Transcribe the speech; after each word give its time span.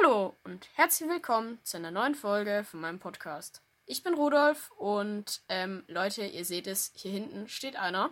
Hallo 0.00 0.36
und 0.44 0.68
herzlich 0.74 1.08
willkommen 1.08 1.58
zu 1.64 1.76
einer 1.76 1.90
neuen 1.90 2.14
Folge 2.14 2.64
von 2.70 2.80
meinem 2.80 2.98
Podcast. 2.98 3.62
Ich 3.86 4.02
bin 4.02 4.14
Rudolf 4.14 4.70
und 4.76 5.40
ähm, 5.48 5.82
Leute, 5.88 6.24
ihr 6.24 6.44
seht 6.44 6.66
es, 6.66 6.92
hier 6.94 7.10
hinten 7.10 7.48
steht 7.48 7.76
einer. 7.76 8.10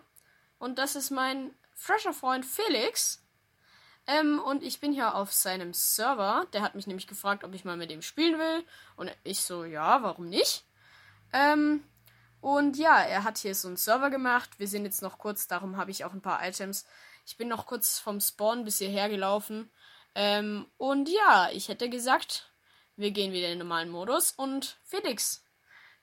Und 0.58 0.78
das 0.78 0.96
ist 0.96 1.10
mein 1.10 1.50
fresher 1.74 2.12
Freund 2.12 2.44
Felix. 2.44 3.22
Ähm, 4.06 4.40
und 4.40 4.64
ich 4.64 4.80
bin 4.80 4.92
hier 4.92 5.14
auf 5.14 5.32
seinem 5.32 5.74
Server. 5.74 6.46
Der 6.52 6.62
hat 6.62 6.74
mich 6.74 6.86
nämlich 6.86 7.06
gefragt, 7.06 7.44
ob 7.44 7.54
ich 7.54 7.64
mal 7.64 7.76
mit 7.76 7.92
ihm 7.92 8.02
spielen 8.02 8.38
will. 8.38 8.64
Und 8.96 9.14
ich 9.22 9.40
so, 9.40 9.64
ja, 9.64 10.02
warum 10.02 10.28
nicht? 10.28 10.64
Ähm, 11.32 11.84
und 12.40 12.78
ja, 12.78 13.00
er 13.00 13.22
hat 13.22 13.38
hier 13.38 13.54
so 13.54 13.68
einen 13.68 13.76
Server 13.76 14.10
gemacht. 14.10 14.58
Wir 14.58 14.66
sind 14.66 14.86
jetzt 14.86 15.02
noch 15.02 15.18
kurz, 15.18 15.46
darum 15.46 15.76
habe 15.76 15.90
ich 15.90 16.04
auch 16.04 16.12
ein 16.12 16.22
paar 16.22 16.44
Items. 16.44 16.84
Ich 17.26 17.36
bin 17.36 17.48
noch 17.48 17.66
kurz 17.66 17.98
vom 17.98 18.20
Spawn 18.20 18.64
bis 18.64 18.78
hierher 18.78 19.08
gelaufen. 19.08 19.70
Ähm, 20.18 20.72
und 20.78 21.10
ja, 21.10 21.50
ich 21.52 21.68
hätte 21.68 21.90
gesagt, 21.90 22.50
wir 22.96 23.10
gehen 23.10 23.34
wieder 23.34 23.48
in 23.48 23.58
den 23.58 23.68
normalen 23.68 23.90
Modus. 23.90 24.32
Und 24.32 24.78
Felix, 24.82 25.44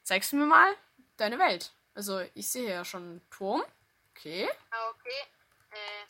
zeigst 0.04 0.32
du 0.32 0.36
mir 0.36 0.46
mal 0.46 0.78
deine 1.18 1.40
Welt? 1.40 1.74
Also, 1.96 2.20
ich 2.36 2.48
sehe 2.48 2.70
ja 2.70 2.86
schon 2.86 3.02
einen 3.02 3.28
Turm. 3.32 3.64
Okay. 4.12 4.48
Ah, 4.70 4.92
okay. 4.92 5.26
Äh, 5.72 6.06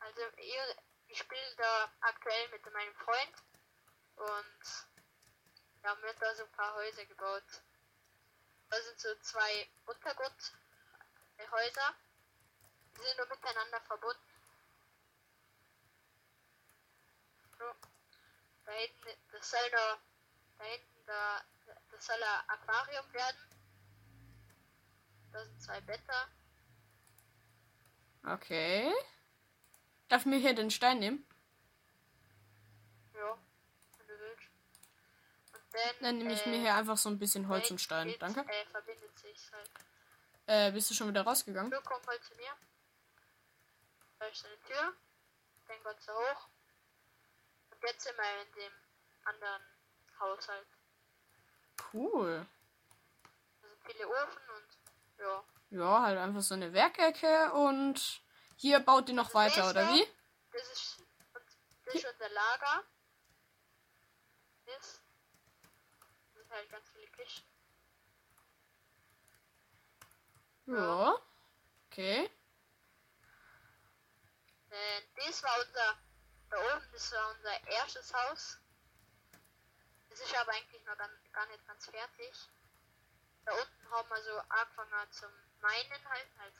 also, 0.00 0.22
ihr, 0.42 0.76
ich 1.06 1.18
spiele 1.18 1.54
da 1.56 1.92
aktuell 2.00 2.48
mit 2.50 2.72
meinem 2.72 2.94
Freund. 2.96 3.34
Und 4.16 4.58
wir 5.80 5.90
haben 5.90 6.00
da 6.18 6.34
so 6.34 6.42
ein 6.42 6.50
paar 6.50 6.74
Häuser 6.74 7.06
gebaut. 7.06 7.44
Da 8.68 8.82
sind 8.82 8.98
so 8.98 9.14
zwei 9.20 9.68
Untergrundhäuser. 9.86 11.94
Die 12.96 13.00
sind 13.00 13.16
nur 13.16 13.28
miteinander 13.28 13.80
verbunden. 13.82 14.33
Da 18.64 18.72
hinten, 18.72 19.20
das 19.32 19.50
soll 19.50 19.70
da, 19.70 19.98
da 20.58 20.64
hinten, 20.64 21.06
da, 21.06 21.44
das 21.90 22.06
soll 22.06 22.22
ein 22.22 22.48
Aquarium 22.48 23.12
werden. 23.12 23.36
Da 25.32 25.44
sind 25.44 25.62
zwei 25.62 25.80
Blätter. 25.80 26.28
Okay. 28.26 28.92
Darf 30.08 30.22
ich 30.22 30.26
mir 30.26 30.38
hier 30.38 30.54
den 30.54 30.70
Stein 30.70 30.98
nehmen? 30.98 31.26
Ja, 33.14 33.36
wenn 33.98 34.06
du 34.06 34.18
willst. 34.18 34.48
Und 35.52 35.62
dann, 35.72 35.94
Dann 36.00 36.18
nehme 36.18 36.32
ich 36.32 36.46
mir 36.46 36.56
äh, 36.56 36.60
hier 36.60 36.74
einfach 36.74 36.96
so 36.96 37.08
ein 37.08 37.18
bisschen 37.18 37.48
Holz 37.48 37.70
und 37.70 37.80
Stein. 37.80 38.14
Danke. 38.18 38.40
Äh, 38.40 38.66
verbindet 38.66 39.18
sich 39.18 39.52
halt. 39.52 39.70
Äh, 40.46 40.72
bist 40.72 40.90
du 40.90 40.94
schon 40.94 41.08
wieder 41.08 41.22
rausgegangen? 41.22 41.70
So, 41.70 41.78
komm 41.84 42.00
mal 42.06 42.20
zu 42.20 42.34
mir. 42.36 42.52
Da 44.18 44.26
ist 44.26 44.44
eine 44.46 44.60
Tür. 44.60 44.94
Dann 45.68 45.82
geht's 45.82 46.06
da 46.06 46.14
hoch. 46.14 46.48
Jetzt 47.86 48.04
sind 48.04 48.16
wir 48.16 48.42
in 48.42 48.52
dem 48.52 48.72
anderen 49.24 49.62
Haushalt. 50.18 50.66
Cool. 51.92 52.46
Sind 53.60 53.78
viele 53.84 54.08
Ofen 54.08 54.42
und 54.56 54.78
ja. 55.18 55.44
Ja, 55.70 56.02
halt 56.02 56.18
einfach 56.18 56.40
so 56.40 56.54
eine 56.54 56.72
Werkecke 56.72 57.52
und 57.52 58.22
hier 58.56 58.80
baut 58.80 59.08
ihr 59.08 59.14
noch 59.14 59.26
Das 59.26 59.34
weiter, 59.34 59.70
oder 59.70 59.88
wie? 59.88 60.06
Das 60.52 60.62
ist, 60.72 61.02
das 61.84 61.94
ist 61.94 62.06
unser 62.06 62.28
Lager. 62.28 62.84
Das 64.66 65.02
sind 66.34 66.50
halt 66.50 66.70
ganz 66.70 66.88
viele 66.90 67.06
Kisten. 67.08 67.48
Ja. 70.66 71.18
Okay. 71.90 72.30
Äh, 74.70 75.02
das 75.16 75.42
war 75.42 75.52
unser, 75.66 75.98
da 76.54 76.76
oben, 76.76 76.86
das 76.92 77.12
war 77.12 77.30
unser 77.30 77.66
erstes 77.68 78.14
Haus. 78.14 78.58
Das 80.10 80.20
ist 80.20 80.36
aber 80.36 80.52
eigentlich 80.52 80.84
noch 80.84 80.96
gar, 80.96 81.46
nicht 81.46 81.66
ganz 81.66 81.86
fertig. 81.86 82.48
Da 83.44 83.52
unten 83.52 83.90
haben 83.90 84.08
wir 84.08 84.22
so 84.22 84.38
angefangen 84.48 85.10
zum 85.10 85.30
Meinen 85.60 86.08
halt, 86.08 86.28
halt. 86.38 86.54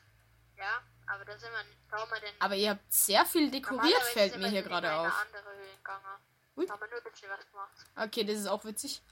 Ja, 0.56 0.83
aber 1.06 1.24
da 1.24 1.38
sind 1.38 1.50
wir, 1.50 1.64
da 1.90 2.00
haben 2.00 2.10
wir 2.10 2.20
den. 2.20 2.40
Aber 2.40 2.54
ihr 2.54 2.70
habt 2.70 2.92
sehr 2.92 3.24
viel 3.27 3.50
dekoriert, 3.50 4.02
fällt 4.02 4.36
mir 4.36 4.48
hier 4.48 4.62
gerade 4.62 4.92
auf. 4.92 5.12
andere 5.12 5.54
Höhle 5.54 5.77
gegangen. 5.77 6.20
Ui. 6.56 6.68
Wir 6.68 6.77
nur 6.77 6.98
ein 6.98 7.04
bisschen 7.04 7.30
was 7.30 7.50
gemacht. 7.50 7.86
Okay, 7.96 8.24
das 8.24 8.36
ist 8.36 8.46
auch 8.46 8.64
witzig. 8.64 9.02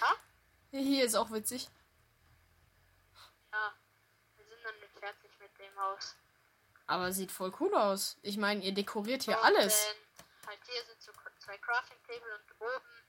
Ha? 0.00 0.14
Hier 0.70 1.04
ist 1.04 1.14
auch 1.14 1.30
witzig. 1.30 1.68
Ja, 3.52 3.74
wir 4.36 4.44
sind 4.44 4.62
noch 4.62 4.72
nicht 4.80 4.98
fertig 4.98 5.30
mit 5.40 5.58
dem 5.58 5.76
Haus. 5.80 6.16
Aber 6.88 7.12
sieht 7.12 7.30
voll 7.30 7.52
cool 7.60 7.74
aus. 7.74 8.16
Ich 8.22 8.38
meine, 8.38 8.64
ihr 8.64 8.72
dekoriert 8.72 9.22
hier 9.22 9.38
Und 9.38 9.44
alles. 9.44 9.94
Halt 10.46 10.58
hier 10.64 10.82
sind 10.84 11.00
so 11.02 11.12
zwei 11.38 11.58
Crafting 11.58 11.98
Table 12.06 12.34
und 12.34 12.60
oben, 12.60 13.04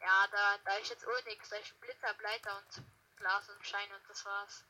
ja, 0.00 0.26
da, 0.30 0.58
da 0.64 0.76
ist 0.78 0.88
jetzt 0.88 1.06
auch 1.06 1.24
nichts. 1.26 1.50
Da 1.50 1.56
ist 1.56 1.78
Blitzer, 1.78 2.14
Bleiter 2.14 2.56
und 2.56 2.84
Glas 3.16 3.48
und 3.50 3.64
Schein 3.64 3.88
und 3.94 4.08
das 4.08 4.24
war's. 4.24 4.64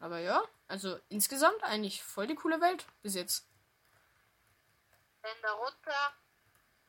Aber 0.00 0.18
ja, 0.20 0.42
also 0.68 0.98
insgesamt 1.10 1.62
eigentlich 1.64 2.02
voll 2.02 2.26
die 2.26 2.34
coole 2.34 2.60
Welt 2.62 2.86
bis 3.02 3.14
jetzt. 3.14 3.46
Dann 5.20 5.36
darunter, 5.42 6.14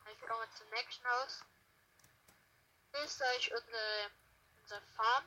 halt 0.06 0.22
kommen 0.22 0.40
wir 0.40 0.56
zum 0.56 0.70
nächsten 0.70 1.06
Haus. 1.06 1.44
Hier 2.94 3.04
ist 3.04 3.22
euch 3.22 3.52
unsere, 3.52 4.12
unsere 4.62 4.82
Farm. 4.96 5.26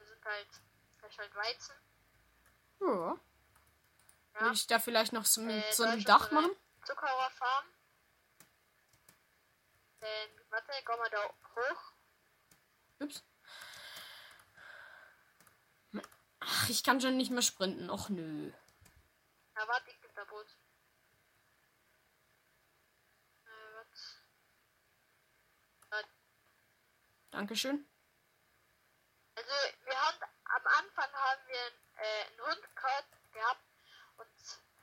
Da 0.00 0.04
sind 0.04 0.24
halt, 0.24 0.48
da 1.00 1.06
ist 1.06 1.18
halt 1.18 1.34
Weizen. 1.36 1.74
Ja. 2.80 3.20
Ja. 4.36 4.42
Würde 4.42 4.54
ich 4.54 4.66
da 4.66 4.78
vielleicht 4.78 5.12
noch 5.14 5.24
so, 5.24 5.40
Äh, 5.42 5.72
so 5.72 5.84
ist 5.84 6.06
Dach 6.08 6.30
machen? 6.30 6.50
Zuckerrohrfarm. 6.84 7.64
Dann, 10.00 10.10
warte, 10.50 10.84
kommen 10.84 11.02
wir 11.02 11.10
da 11.10 11.24
hoch. 11.54 11.92
Ups. 13.00 13.24
Ach, 16.40 16.68
ich 16.68 16.84
kann 16.84 17.00
schon 17.00 17.16
nicht 17.16 17.30
mehr 17.30 17.40
sprinten. 17.42 17.88
Och 17.88 18.10
nö. 18.10 18.52
Na, 19.54 19.66
warte, 19.68 19.90
ich 19.90 19.96
da 20.14 20.24
Boot. 20.24 20.46
Äh? 25.90 26.04
Dankeschön. 27.30 27.88
Also, 29.34 29.50
wir 29.84 30.00
haben, 30.00 30.18
am 30.44 30.66
Anfang 30.66 31.12
haben 31.12 31.42
wir 31.46 32.02
äh, 32.02 32.24
einen 32.26 32.40
Hund 32.40 32.76
gehabt, 33.32 33.65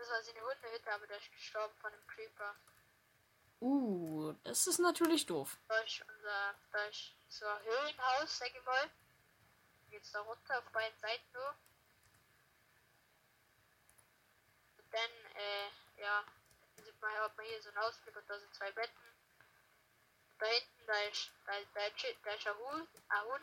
das 0.04 0.12
war 0.12 0.24
seine 0.24 0.42
Hundehütte, 0.42 0.92
aber 0.94 1.08
der 1.08 1.18
ist 1.18 1.32
gestorben 1.32 1.74
von 1.78 1.94
einem 1.94 2.08
Creeper. 2.08 2.56
Uh, 3.62 4.34
das 4.44 4.68
ist 4.68 4.80
natürlich 4.80 5.26
doof. 5.26 5.58
Ist 5.86 6.04
unser, 6.10 6.56
ist 6.90 7.14
so 7.30 7.46
ein 7.48 7.64
Höhlenhaus, 7.64 8.38
sag 8.38 8.50
ich 8.54 8.66
mal. 8.66 8.90
Geht's 9.90 10.12
da 10.12 10.20
runter 10.22 10.58
auf 10.60 10.66
beiden 10.72 10.98
Seiten 11.00 11.32
nur. 11.32 11.56
Und 14.78 14.94
dann, 14.94 15.12
äh, 15.36 16.02
ja, 16.02 16.26
sieht 16.76 17.00
man, 17.02 17.14
hat 17.14 17.38
man 17.38 17.46
hier 17.46 17.62
so 17.62 17.70
einen 17.70 17.78
Ausblick 17.78 18.16
und 18.18 18.30
da 18.30 18.38
sind 18.38 18.54
zwei 18.54 18.72
Betten. 18.74 19.08
Und 20.32 20.42
da 20.42 20.46
hinten, 20.48 20.86
da 20.86 21.00
ist, 21.04 21.32
da, 21.46 21.54
da, 21.74 21.86
ist- 21.86 22.18
da 22.26 22.32
ist 22.34 22.48
ein 22.48 22.58
Huhn, 22.58 22.88
ein 23.08 23.24
Huhn, 23.24 23.42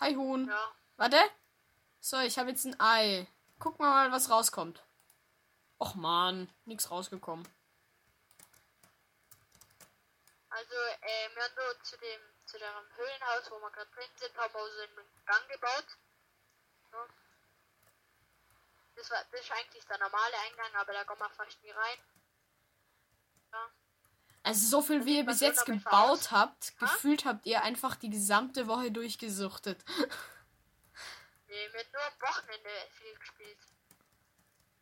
Hi 0.00 0.14
Huhn. 0.14 0.48
ja. 0.48 0.74
Warte. 0.96 1.18
So, 2.08 2.20
ich 2.20 2.38
habe 2.38 2.50
jetzt 2.50 2.64
ein 2.64 2.78
Ei. 2.78 3.26
Guck 3.58 3.80
mal, 3.80 4.12
was 4.12 4.30
rauskommt. 4.30 4.80
Och 5.80 5.96
man, 5.96 6.48
nichts 6.64 6.88
rausgekommen. 6.88 7.44
Also, 10.48 10.74
äh, 11.00 11.34
wir 11.34 11.42
haben 11.42 11.54
nur 11.56 11.82
zu 11.82 11.96
dem, 11.96 12.20
zu 12.44 12.58
dem 12.58 12.96
Höhlenhaus, 12.96 13.50
wo 13.50 13.58
wir 13.58 13.72
gerade 13.72 13.90
drin 13.90 14.08
sind, 14.20 14.36
haben 14.36 14.54
wir 14.54 14.70
so 14.70 14.82
einen 14.82 15.08
Gang 15.26 15.48
gebaut. 15.48 15.86
So. 16.92 16.98
Das, 18.94 19.10
war, 19.10 19.24
das 19.32 19.40
ist 19.40 19.50
eigentlich 19.50 19.84
der 19.86 19.98
normale 19.98 20.38
Eingang, 20.48 20.80
aber 20.80 20.92
da 20.92 21.02
kommen 21.02 21.22
wir 21.22 21.30
fast 21.30 21.60
nie 21.64 21.72
rein. 21.72 21.98
Ja. 23.50 23.68
Also 24.44 24.68
so 24.68 24.80
viel 24.80 25.04
wie 25.06 25.16
ihr 25.16 25.26
bis 25.26 25.40
jetzt 25.40 25.66
gebaut 25.66 26.30
habt, 26.30 26.72
Ha? 26.80 26.86
gefühlt 26.86 27.24
habt 27.24 27.46
ihr 27.46 27.64
einfach 27.64 27.96
die 27.96 28.10
gesamte 28.10 28.68
Woche 28.68 28.92
durchgesuchtet. 28.92 29.84
Nee, 31.56 31.72
wir 31.72 31.80
haben 31.80 31.92
nur 31.92 32.02
am 32.02 32.20
Wochenende 32.20 32.70
viel 32.90 33.18
gespielt. 33.18 33.58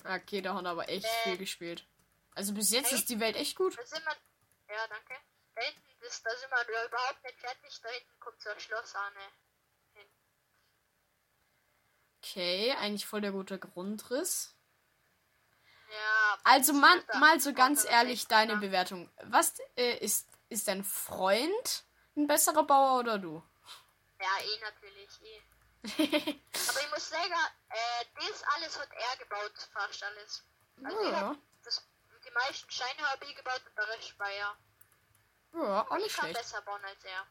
Okay, 0.04 0.42
da 0.42 0.54
haben 0.54 0.66
aber 0.66 0.88
echt 0.88 1.04
Äh. 1.06 1.22
viel 1.22 1.38
gespielt. 1.38 1.86
Also 2.34 2.52
bis 2.52 2.70
jetzt 2.70 2.92
ist 2.92 3.08
die 3.08 3.20
Welt 3.20 3.36
echt 3.36 3.56
gut. 3.56 3.78
Da 3.78 3.86
sind 3.86 4.04
wir. 4.04 4.74
Ja, 4.74 4.86
danke. 4.88 5.14
Da 5.54 5.62
hinten, 5.62 5.80
das, 6.00 6.20
da 6.22 6.30
sind 6.36 6.50
wir 6.50 6.86
überhaupt 6.86 7.22
nicht 7.22 7.38
fertig. 7.38 7.80
Da 7.80 7.88
hinten 7.90 8.20
kommt 8.20 8.42
so 8.42 8.50
ein 8.50 8.58
Schloss 8.58 8.94
an. 8.96 9.12
Okay, 12.18 12.72
eigentlich 12.72 13.06
voll 13.06 13.20
der 13.20 13.32
gute 13.32 13.58
Grundriss. 13.58 14.56
Ja. 15.90 16.38
Also 16.42 16.72
man, 16.72 17.00
mal 17.20 17.38
so 17.38 17.52
ganz 17.52 17.84
ehrlich 17.84 18.26
deine. 18.26 18.56
Bewertung. 18.56 19.10
Was 19.22 19.58
äh, 19.76 19.98
ist 19.98 20.26
ist 20.48 20.66
dein 20.66 20.82
Freund 20.82 21.84
ein 22.16 22.26
besserer 22.26 22.64
Bauer 22.64 22.98
oder 23.00 23.18
du? 23.18 23.42
Ja, 24.20 24.26
eh 24.42 24.60
natürlich. 24.60 25.22
Eh. 25.22 25.42
Aber 25.84 26.80
ich 26.80 26.90
muss 26.90 27.08
sagen, 27.08 27.32
äh, 27.68 28.04
das 28.14 28.42
alles 28.54 28.78
hat 28.78 28.88
er 28.90 29.16
gebaut, 29.18 29.52
fast 29.72 30.02
alles. 30.02 30.42
Also 30.82 31.10
ja. 31.10 31.36
das 31.62 31.82
meisten 32.34 32.70
Steine 32.70 33.10
habe 33.10 33.24
ich 33.24 33.36
gebaut 33.36 33.62
und 33.66 33.76
der 33.78 33.88
Rest 33.88 34.08
Speier. 34.08 34.56
Ja, 35.54 35.86
auch 35.88 35.96
nicht 35.96 36.06
Ich 36.06 36.16
kann 36.16 36.30
schlecht. 36.30 36.38
besser 36.38 36.62
bauen 36.62 36.84
als 36.84 37.04
er. 37.04 37.26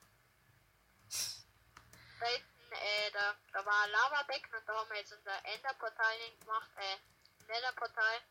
Da 2.20 2.26
hinten, 2.26 2.72
äh, 2.72 3.12
da, 3.12 3.36
da 3.52 3.66
war 3.66 3.84
ein 3.84 3.92
Lavabecken 3.92 4.56
und 4.56 4.68
da 4.68 4.76
haben 4.76 4.90
wir 4.90 4.98
jetzt 4.98 5.14
unser 5.14 5.46
Enderportal 5.46 6.16
gemacht, 6.40 6.70
äh, 6.78 6.98
Netherportal. 7.48 8.22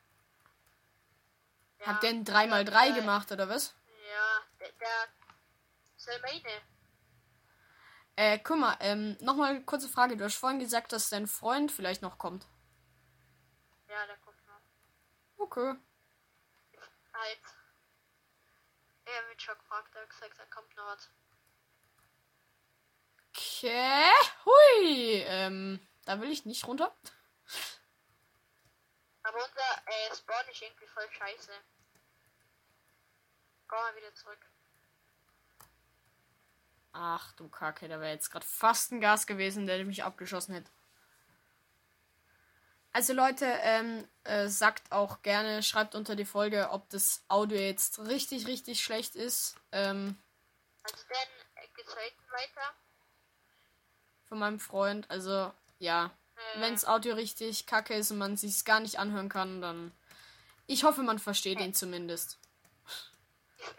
Ja, 1.80 1.86
Habt 1.86 2.04
ihr 2.04 2.10
ein 2.10 2.24
3x3 2.24 2.88
äh, 2.88 2.92
gemacht, 2.94 3.30
oder 3.32 3.48
was? 3.48 3.74
Ja, 4.08 4.42
der, 4.60 4.72
der 4.72 5.08
Selmane. 5.96 6.62
Äh, 8.16 8.38
guck 8.38 8.58
mal, 8.58 8.76
ähm, 8.80 9.16
nochmal 9.20 9.62
kurze 9.62 9.88
Frage. 9.88 10.16
Du 10.16 10.24
hast 10.24 10.34
vorhin 10.34 10.58
gesagt, 10.58 10.92
dass 10.92 11.08
dein 11.08 11.26
Freund 11.26 11.72
vielleicht 11.72 12.02
noch 12.02 12.18
kommt. 12.18 12.46
Ja, 13.88 14.06
der 14.06 14.16
kommt 14.18 14.46
noch. 14.46 14.60
Okay. 15.38 15.74
Halt. 17.12 17.40
Er 19.04 19.28
wird 19.28 19.42
schon 19.42 19.58
gefragt, 19.58 19.94
er 19.94 20.02
hat 20.02 20.10
gesagt, 20.10 20.38
da 20.38 20.44
kommt 20.46 20.76
noch 20.76 20.86
was. 20.86 21.10
Okay. 23.30 24.10
Hui. 24.44 25.24
Ähm, 25.26 25.80
da 26.04 26.20
will 26.20 26.30
ich 26.30 26.44
nicht 26.44 26.66
runter. 26.66 26.94
Aber 29.22 29.38
unser 29.38 29.82
äh, 29.86 30.16
Spawn 30.16 30.48
ist 30.50 30.60
irgendwie 30.60 30.86
voll 30.86 31.08
scheiße. 31.10 31.52
Komm 33.68 33.78
mal 33.78 33.96
wieder 33.96 34.14
zurück. 34.14 34.51
Ach 36.92 37.32
du 37.32 37.48
Kacke, 37.48 37.88
da 37.88 38.00
wäre 38.00 38.12
jetzt 38.12 38.30
gerade 38.30 38.44
fast 38.46 38.92
ein 38.92 39.00
Gas 39.00 39.26
gewesen, 39.26 39.66
der 39.66 39.82
mich 39.84 40.04
abgeschossen 40.04 40.54
hätte. 40.54 40.70
Also 42.94 43.14
Leute, 43.14 43.46
ähm, 43.62 44.06
äh, 44.24 44.48
sagt 44.48 44.92
auch 44.92 45.22
gerne, 45.22 45.62
schreibt 45.62 45.94
unter 45.94 46.14
die 46.14 46.26
Folge, 46.26 46.68
ob 46.70 46.90
das 46.90 47.24
Audio 47.28 47.58
jetzt 47.58 47.98
richtig, 48.00 48.46
richtig 48.46 48.82
schlecht 48.82 49.16
ist. 49.16 49.56
Ähm, 49.72 50.18
Also 50.82 50.96
dann 51.08 51.64
äh, 51.64 51.68
geht's 51.74 51.94
hinten 51.94 52.32
weiter. 52.32 52.74
von 54.28 54.38
meinem 54.38 54.60
Freund. 54.60 55.10
Also, 55.10 55.50
ja. 55.78 56.10
Äh, 56.54 56.60
Wenns 56.60 56.84
Audio 56.84 57.14
richtig 57.14 57.64
kacke 57.64 57.94
ist 57.94 58.10
und 58.10 58.18
man 58.18 58.36
sich's 58.36 58.66
gar 58.66 58.80
nicht 58.80 58.98
anhören 58.98 59.30
kann, 59.30 59.62
dann. 59.62 59.92
Ich 60.66 60.84
hoffe, 60.84 61.02
man 61.02 61.18
versteht 61.18 61.60
ihn 61.60 61.72
zumindest. 61.74 62.38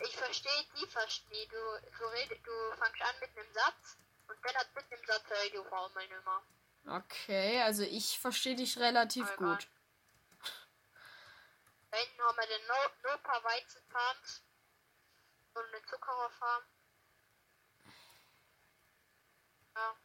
Ich, 0.05 0.15
verstehe 0.15 0.65
die 0.77 0.87
verstehe. 0.87 1.47
Du, 1.47 1.55
du, 1.97 2.05
redest, 2.05 2.45
du 2.45 2.75
fangst 2.77 3.01
an 3.01 3.15
mit 3.19 3.37
einem 3.37 3.53
Satz 3.53 3.97
und 4.27 4.37
dann 4.43 4.55
hat 4.55 4.73
mit 4.75 4.91
einem 4.91 5.05
Satz 5.05 5.29
höre 5.29 5.43
ich 5.43 5.55
einmal 5.59 6.07
nicht 6.07 6.25
mehr. 6.25 6.43
Okay, 6.85 7.61
also 7.61 7.83
ich 7.83 8.19
verstehe 8.19 8.55
dich 8.55 8.77
relativ 8.77 9.29
egal. 9.31 9.55
gut. 9.55 9.67
Da 11.91 11.97
hinten 11.97 12.21
haben 12.23 12.37
wir 12.37 12.47
den 12.47 12.67
no 12.67 12.73
Nopa 13.03 13.43
Weizenfarms 13.43 14.43
und 15.53 15.65
eine 15.65 15.85
Zuckererfarm. 15.85 16.63
Ja. 19.75 19.95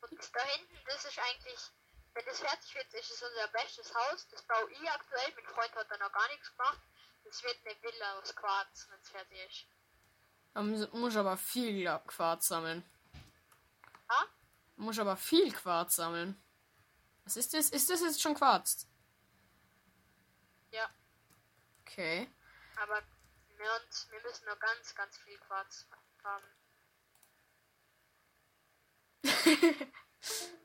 Und 0.00 0.36
da 0.36 0.44
hinten, 0.44 0.78
das 0.86 1.04
ist 1.04 1.18
eigentlich, 1.18 1.70
wenn 2.14 2.24
das 2.26 2.40
fertig 2.40 2.74
wird, 2.74 2.92
ist 2.94 3.10
es 3.10 3.22
unser 3.22 3.48
bestes 3.48 3.94
Haus. 3.94 4.26
Das 4.28 4.42
baue 4.42 4.70
ich 4.70 4.90
aktuell. 4.90 5.32
Mein 5.34 5.46
Freund 5.54 5.74
hat 5.74 5.90
da 5.90 5.96
noch 5.98 6.12
gar 6.12 6.28
nichts 6.28 6.50
gemacht. 6.50 6.80
Das 7.24 7.42
wird 7.42 7.56
eine 7.64 7.82
Villa 7.82 8.18
aus 8.18 8.34
Quarz, 8.34 8.86
wenn 8.90 9.00
es 9.00 9.08
fertig 9.10 9.38
ist. 9.48 9.66
Mu- 10.54 10.98
muss 11.00 11.16
aber 11.16 11.36
viel 11.36 11.84
Quarz 12.06 12.48
sammeln. 12.48 12.84
Ah? 14.08 14.26
Muss 14.76 14.98
aber 14.98 15.16
viel 15.16 15.52
Quarz 15.52 15.96
sammeln. 15.96 16.42
Was 17.24 17.36
ist 17.36 17.54
das? 17.54 17.70
Ist 17.70 17.88
das 17.88 18.00
jetzt 18.00 18.20
schon 18.20 18.34
Quarz? 18.34 18.86
Ja. 20.72 20.90
Okay. 21.82 22.28
Aber 22.76 23.00
wir, 23.56 23.80
uns, 23.84 24.10
wir 24.10 24.20
müssen 24.22 24.44
noch 24.46 24.58
ganz, 24.58 24.94
ganz 24.94 25.16
viel 25.18 25.38
Quarz 25.38 25.86
haben. 26.24 26.44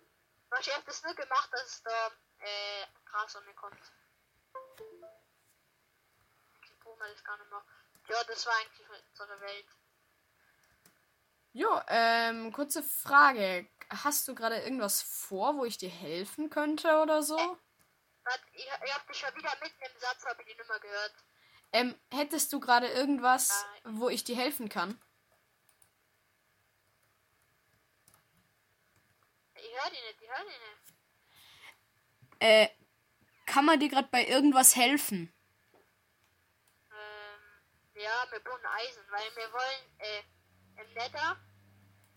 Ich 0.59 0.73
habe 0.73 0.83
das 0.85 1.03
nur 1.03 1.13
gemacht, 1.13 1.49
dass 1.51 1.83
da 1.83 2.07
äh, 2.39 2.85
Gras 3.05 3.35
an 3.35 3.45
mir 3.45 3.53
kommt. 3.53 3.79
Ich 6.63 6.79
brauche 6.79 6.99
das 6.99 7.23
gar 7.23 7.38
nicht 7.38 7.49
mehr. 7.49 7.63
Ja, 8.09 8.23
das 8.23 8.45
war 8.45 8.53
eigentlich 8.55 8.88
unsere 9.09 9.41
Welt. 9.41 9.67
Jo, 11.53 11.81
ähm, 11.88 12.53
kurze 12.53 12.83
Frage. 12.83 13.67
Hast 13.89 14.27
du 14.27 14.35
gerade 14.35 14.59
irgendwas 14.61 15.01
vor, 15.01 15.57
wo 15.57 15.65
ich 15.65 15.77
dir 15.77 15.89
helfen 15.89 16.49
könnte 16.49 17.01
oder 17.01 17.23
so? 17.23 17.38
Warte, 17.38 18.44
ich, 18.53 18.65
ich 18.85 18.95
hab 18.95 19.07
dich 19.07 19.17
schon 19.17 19.35
wieder 19.35 19.51
mitten 19.61 19.81
im 19.81 19.99
Satz, 19.99 20.25
habe 20.25 20.41
ich 20.44 20.53
die 20.53 20.61
Nummer 20.61 20.79
gehört. 20.79 21.13
Ähm, 21.73 21.95
hättest 22.11 22.53
du 22.53 22.59
gerade 22.59 22.88
irgendwas, 22.88 23.65
Nein. 23.83 23.99
wo 23.99 24.09
ich 24.09 24.23
dir 24.23 24.35
helfen 24.35 24.69
kann? 24.69 25.01
Höre 29.77 29.89
die 29.89 30.01
nicht, 30.01 30.21
ich 30.21 30.29
höre 30.29 30.45
die 30.45 30.45
nicht. 30.50 30.97
Äh, 32.39 32.69
kann 33.45 33.65
man 33.65 33.79
dir 33.79 33.89
gerade 33.89 34.09
bei 34.12 34.25
irgendwas 34.25 34.75
helfen? 34.75 35.33
Ähm, 36.91 38.01
ja, 38.01 38.27
wir 38.31 38.39
brauchen 38.39 38.65
Eisen, 38.65 39.03
weil 39.09 39.35
wir 39.35 39.53
wollen 39.53 40.00
äh, 40.00 40.24
im 40.81 40.94
Nether 40.94 41.38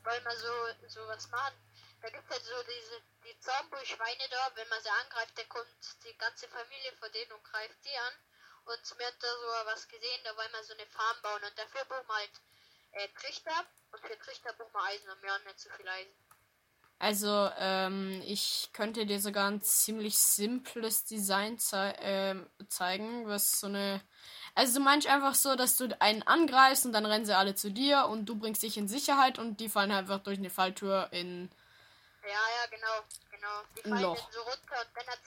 wollen 0.05 0.25
wir 0.25 0.37
so 0.37 0.89
sowas 0.89 1.29
machen. 1.31 1.55
Da 2.03 2.09
gibt 2.09 2.25
es 2.25 2.31
halt 2.31 2.45
so 2.45 2.63
diese 2.63 3.03
die 3.25 3.39
Zombie-Schweine 3.41 4.29
da, 4.31 4.51
wenn 4.55 4.69
man 4.69 4.83
sie 4.83 4.89
angreift, 4.89 5.39
dann 5.39 5.49
kommt 5.49 5.69
die 6.05 6.17
ganze 6.17 6.49
Familie 6.49 6.93
von 6.99 7.13
denen 7.13 7.33
und 7.33 7.45
greift 7.45 7.85
die 7.85 7.97
an. 7.97 8.15
Und 8.65 8.99
wir 8.99 9.07
haben 9.07 9.17
da 9.21 9.29
so 9.29 9.67
was 9.67 9.89
gesehen, 9.89 10.21
da 10.25 10.37
wollen 10.37 10.53
wir 10.53 10.65
so 10.65 10.75
eine 10.75 10.87
Farm 10.87 11.17
bauen 11.23 11.43
und 11.45 11.59
dafür 11.59 11.85
brauchen 11.85 12.09
wir 12.09 12.15
halt 12.15 12.41
äh, 12.93 13.09
Trichter 13.09 13.67
und 13.93 14.07
für 14.07 14.19
Trichter 14.19 14.53
brauchen 14.55 14.73
wir 14.73 14.85
Eisen 14.85 15.11
und 15.11 15.23
wir 15.23 15.33
haben 15.33 15.45
nicht 15.45 15.61
so 15.61 15.71
viel 15.71 15.89
Eisen. 15.89 16.13
Also, 17.01 17.51
ähm, 17.57 18.23
ich 18.27 18.69
könnte 18.75 19.07
dir 19.07 19.21
sogar 19.21 19.51
ein 19.51 19.63
ziemlich 19.63 20.19
simples 20.19 21.07
Design 21.07 21.59
zei 21.59 21.95
ähm, 21.99 22.47
zeigen, 22.69 23.27
was 23.27 23.59
so 23.59 23.69
eine. 23.69 24.03
Also, 24.55 24.79
du 24.79 24.85
meinst 24.85 25.07
einfach 25.07 25.35
so, 25.35 25.57
dass 25.57 25.79
du 25.79 25.89
einen 26.03 26.23
angreifst 26.25 26.85
und 26.85 26.93
dann 26.93 27.07
rennen 27.07 27.25
sie 27.25 27.35
alle 27.35 27.55
zu 27.55 27.71
dir 27.71 28.05
und 28.05 28.27
du 28.27 28.39
bringst 28.39 28.63
dich 28.63 28.77
in 28.77 28.87
Sicherheit 28.87 29.39
und 29.39 29.61
die 29.61 29.71
fallen 29.71 29.93
einfach 29.93 30.19
durch 30.19 30.37
eine 30.37 30.51
Falltür 30.51 31.09
in. 31.11 31.51
Ja, 32.23 32.29
ja, 32.29 32.67
genau, 32.71 33.03
genau. 33.31 33.63
Die 33.79 33.89
fallen 33.89 34.03
Loch. 34.03 34.31
so 34.31 34.43
runter 34.43 34.85
und 34.85 34.95
dann 34.95 35.07
hat 35.07 35.25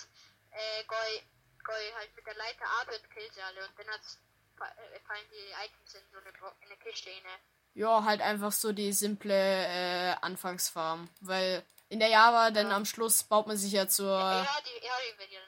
äh, 0.51 0.83
Goy, 0.85 1.23
Goy 1.63 1.91
halt 1.97 2.15
mit 2.15 2.27
der 2.27 2.35
Leiter 2.35 2.65
ab 2.81 2.87
und 2.87 3.09
killt 3.09 3.33
sie 3.33 3.41
alle 3.41 3.67
und 3.67 3.79
dann 3.79 3.87
hat's, 3.87 4.19
äh, 4.61 4.99
fallen 5.07 5.25
die 5.31 5.49
Items 5.65 5.95
in 5.95 6.03
so 6.11 6.19
eine, 6.19 6.29
in 6.29 6.71
eine 6.71 6.77
Kiste 6.77 7.09
rein. 7.09 7.41
Ja, 7.75 8.03
halt 8.03 8.21
einfach 8.21 8.51
so 8.51 8.71
die 8.71 8.93
simple 8.93 9.33
äh, 9.33 10.15
Anfangsfarm. 10.21 11.09
Weil 11.21 11.63
in 11.89 11.99
der 11.99 12.09
Java, 12.09 12.51
dann 12.51 12.71
am 12.71 12.85
Schluss 12.85 13.23
baut 13.23 13.47
man 13.47 13.57
sich 13.57 13.71
ja 13.71 13.87
zur 13.87 14.07
Ja, 14.07 14.57
die, 14.65 14.85
ja, 14.85 14.93
die 15.19 15.23
nicht. 15.25 15.39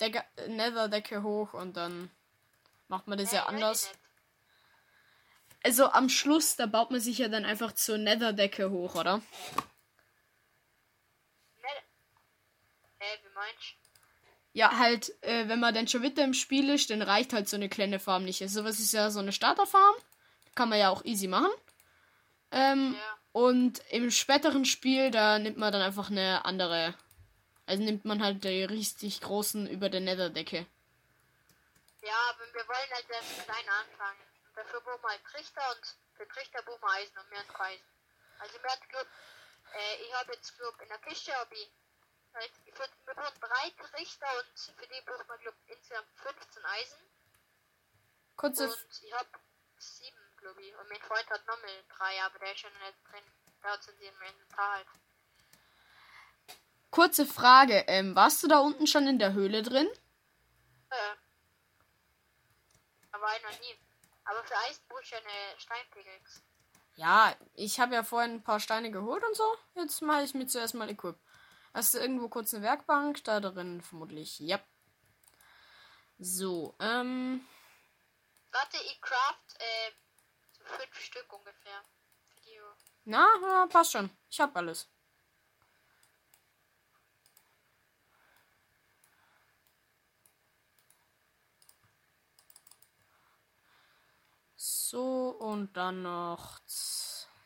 Decke, 0.00 0.24
Nether-Decke 0.48 1.22
hoch 1.22 1.54
und 1.54 1.76
dann 1.76 2.10
macht 2.88 3.06
man 3.06 3.18
das 3.18 3.32
ja 3.32 3.46
anders. 3.46 3.90
Also 5.62 5.90
am 5.90 6.08
Schluss, 6.08 6.56
da 6.56 6.66
baut 6.66 6.90
man 6.90 7.00
sich 7.00 7.18
ja 7.18 7.28
dann 7.28 7.44
einfach 7.44 7.72
zur 7.72 7.98
Nether-Decke 7.98 8.70
hoch, 8.70 8.94
oder? 8.94 9.16
Nicht. 11.56 11.84
Äh, 12.98 13.16
wie 13.22 13.34
meinst 13.34 13.74
Ja, 14.52 14.78
halt, 14.78 15.22
äh, 15.22 15.48
wenn 15.48 15.60
man 15.60 15.74
dann 15.74 15.88
schon 15.88 16.02
wieder 16.02 16.24
im 16.24 16.34
Spiel 16.34 16.70
ist, 16.70 16.90
dann 16.90 17.02
reicht 17.02 17.32
halt 17.32 17.48
so 17.48 17.56
eine 17.56 17.68
kleine 17.68 17.98
Farm 17.98 18.24
nicht. 18.24 18.42
Also, 18.42 18.64
was 18.64 18.78
ist 18.78 18.92
ja 18.92 19.10
so 19.10 19.20
eine 19.20 19.32
Starterfarm? 19.32 19.96
Kann 20.56 20.68
man 20.68 20.80
ja 20.80 20.90
auch 20.90 21.04
easy 21.04 21.28
machen. 21.28 21.52
Ähm, 22.50 22.96
Ja. 22.98 23.18
Und 23.32 23.80
im 23.90 24.10
späteren 24.10 24.64
Spiel, 24.64 25.10
da 25.10 25.38
nimmt 25.38 25.58
man 25.58 25.70
dann 25.70 25.82
einfach 25.82 26.10
eine 26.10 26.44
andere. 26.46 26.94
Also 27.66 27.82
nimmt 27.82 28.04
man 28.06 28.22
halt 28.22 28.42
die 28.44 28.64
richtig 28.64 29.20
großen 29.20 29.68
über 29.68 29.90
der 29.90 30.00
Nether-Decke. 30.00 30.66
Ja, 32.00 32.16
aber 32.30 32.44
wir 32.54 32.66
wollen 32.66 32.90
halt 32.94 33.06
erst 33.10 33.44
klein 33.44 33.68
anfangen. 33.68 34.20
Und 34.48 34.56
dafür 34.56 34.80
brauchen 34.80 35.02
wir 35.02 35.10
halt 35.10 35.24
Trichter 35.24 35.60
und 35.74 35.84
für 36.16 36.26
Trichter 36.28 36.62
brauchen 36.62 36.80
wir 36.80 36.90
Eisen 36.92 37.18
und 37.18 37.28
mehr 37.30 37.40
haben 37.40 37.60
Eisen. 37.60 37.84
Also 38.38 38.54
wir 38.62 38.70
hatten 38.70 38.88
glaub, 38.88 39.06
äh, 39.74 40.02
ich 40.06 40.14
habe 40.14 40.32
jetzt 40.32 40.56
glaub 40.56 40.80
in 40.80 40.88
der 40.88 40.98
Kiste 40.98 41.34
habe 41.34 41.54
ich 41.54 41.70
halt, 42.32 42.52
würd, 42.78 42.90
wir 43.04 43.14
brauchen 43.14 43.40
drei 43.40 43.70
Trichter 43.84 44.28
und 44.38 44.58
für 44.78 44.86
die 44.86 45.00
braucht 45.04 45.28
man 45.28 45.38
glaub 45.40 45.54
insgesamt 45.66 46.08
15 46.22 46.64
Eisen. 46.64 46.98
Kurze, 48.36 48.64
Und 48.68 49.00
ich 49.02 49.12
habe 49.12 49.28
sieben, 49.78 50.15
glaube 50.46 50.62
ich. 50.62 50.76
Und 50.76 50.88
mein 50.88 51.00
Freund 51.00 51.28
hat 51.30 51.46
nochmal 51.46 51.70
drei, 51.88 52.22
aber 52.24 52.38
der 52.38 52.52
ist 52.52 52.60
schon 52.60 52.70
nicht 52.72 52.94
drin. 53.10 53.24
Da 53.62 53.70
hat 53.70 53.82
sie 53.82 53.90
seinem 53.92 54.22
Inventar 54.22 54.72
halt. 54.74 54.86
kurze 56.90 57.26
Frage. 57.26 57.84
Ähm, 57.88 58.14
warst 58.14 58.42
du 58.42 58.48
da 58.48 58.60
unten 58.60 58.86
schon 58.86 59.06
in 59.06 59.18
der 59.18 59.32
Höhle 59.32 59.62
drin? 59.62 59.88
Äh, 60.90 61.16
aber 63.12 63.26
ich 63.36 63.42
noch 63.42 63.60
nie. 63.60 63.78
Aber 64.24 64.42
für 64.44 64.56
Eisen 64.56 64.82
brauche 64.88 65.02
ich 65.02 65.10
ja 65.10 65.18
eine 65.18 65.58
Steinpickaxe. 65.58 66.42
Ja, 66.94 67.36
ich 67.54 67.78
habe 67.80 67.94
ja 67.94 68.02
vorhin 68.02 68.36
ein 68.36 68.42
paar 68.42 68.60
Steine 68.60 68.90
geholt 68.90 69.22
und 69.24 69.36
so. 69.36 69.56
Jetzt 69.74 70.00
mache 70.00 70.22
ich 70.22 70.34
mir 70.34 70.46
zuerst 70.46 70.74
mal 70.74 70.88
Equip. 70.88 71.18
Hast 71.74 71.92
du 71.92 71.98
irgendwo 71.98 72.28
kurz 72.28 72.54
eine 72.54 72.62
Werkbank? 72.62 73.22
Da 73.24 73.40
drin 73.40 73.82
vermutlich. 73.82 74.38
Ja. 74.38 74.58
So, 76.18 76.74
ähm. 76.80 77.46
Warte, 78.50 78.78
ich 78.78 79.00
craft 79.02 79.58
äh, 79.58 79.92
fünf 80.66 81.00
Stück 81.00 81.32
ungefähr. 81.32 81.82
Video. 82.34 82.64
Na, 83.04 83.26
ja, 83.42 83.66
passt 83.66 83.92
schon. 83.92 84.10
Ich 84.30 84.40
hab 84.40 84.56
alles. 84.56 84.88
So, 94.56 95.30
und 95.30 95.76
dann 95.76 96.02
noch 96.02 96.60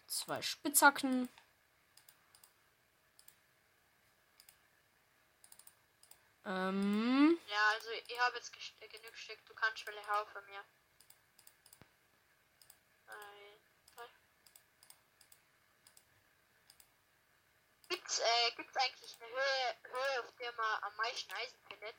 zwei 0.06 0.42
Spitzhacken. 0.42 1.28
Ähm, 6.44 7.38
Ja, 7.48 7.68
also 7.70 7.90
ich 7.90 8.20
habe 8.20 8.36
jetzt 8.36 8.52
äh, 8.80 8.88
genug 8.88 9.16
Stück. 9.16 9.44
Du 9.46 9.54
kannst 9.54 9.86
welche 9.86 10.06
haben 10.06 10.28
von 10.30 10.44
mir. 10.46 10.64
Ein, 13.06 13.60
zwei. 13.86 14.08
Äh, 18.46 18.56
gibt's 18.56 18.76
eigentlich 18.76 19.16
eine 19.20 19.30
Höhe, 19.30 19.92
Höhe, 19.92 20.24
auf 20.24 20.32
der 20.40 20.52
man 20.52 20.82
am 20.82 20.96
meisten 20.96 21.32
Eisen 21.32 21.58
findet? 21.68 21.94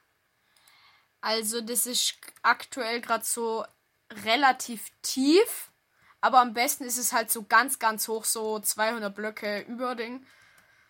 also 1.21 1.61
das 1.61 1.85
ist 1.85 2.15
aktuell 2.41 2.99
gerade 2.99 3.23
so 3.23 3.65
relativ 4.11 4.91
tief. 5.01 5.71
Aber 6.19 6.39
am 6.39 6.53
besten 6.53 6.83
ist 6.83 6.97
es 6.97 7.13
halt 7.13 7.31
so 7.31 7.43
ganz, 7.43 7.79
ganz 7.79 8.07
hoch, 8.07 8.25
so 8.25 8.59
200 8.59 9.15
Blöcke 9.15 9.61
über 9.61 9.95
Ding. 9.95 10.25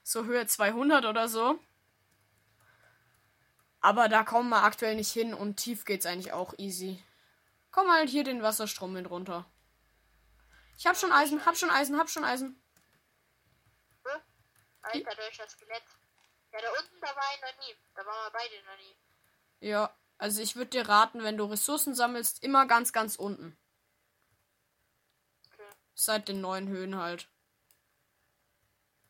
So 0.03 0.25
Höhe 0.25 0.46
200 0.46 1.05
oder 1.05 1.27
so. 1.27 1.60
Aber 3.79 4.10
da 4.10 4.24
kommen 4.24 4.50
wir 4.50 4.63
aktuell 4.63 4.96
nicht 4.96 5.12
hin 5.12 5.34
und 5.34 5.55
tief 5.55 5.86
geht's 5.86 6.05
eigentlich 6.05 6.34
auch 6.34 6.53
easy. 6.58 7.01
Komm 7.72 7.89
halt 7.89 8.10
hier 8.10 8.24
den 8.24 8.43
Wasserstrom 8.43 8.93
mit 8.93 9.10
runter. 9.10 9.50
Ich 10.77 10.86
hab 10.86 10.98
schon 10.98 11.12
Eisen, 11.12 11.46
hab 11.46 11.58
schon 11.58 11.70
Eisen, 11.70 11.98
hab 11.98 12.10
schon 12.10 12.25
Eisen. 12.25 12.61
Alter, 14.81 15.29
ist 15.29 15.39
das 15.39 15.51
Skelett. 15.51 15.83
Ja, 16.53 16.61
da 16.61 16.69
unten, 16.71 17.00
da 17.00 17.15
war 17.15 17.35
ich 17.35 17.41
noch 17.41 17.67
nie. 17.67 17.75
Da 17.95 18.05
waren 18.05 18.25
wir 18.25 18.31
beide 18.31 18.63
noch 18.65 18.77
nie. 18.77 18.97
Ja, 19.59 19.95
also 20.17 20.41
ich 20.41 20.55
würde 20.55 20.71
dir 20.71 20.88
raten, 20.89 21.23
wenn 21.23 21.38
du 21.38 21.45
Ressourcen 21.45 21.95
sammelst, 21.95 22.43
immer 22.43 22.65
ganz, 22.65 22.91
ganz 22.93 23.15
unten. 23.15 23.57
Okay. 25.53 25.69
Seit 25.93 26.27
den 26.27 26.41
neuen 26.41 26.67
Höhen 26.67 26.97
halt. 26.97 27.29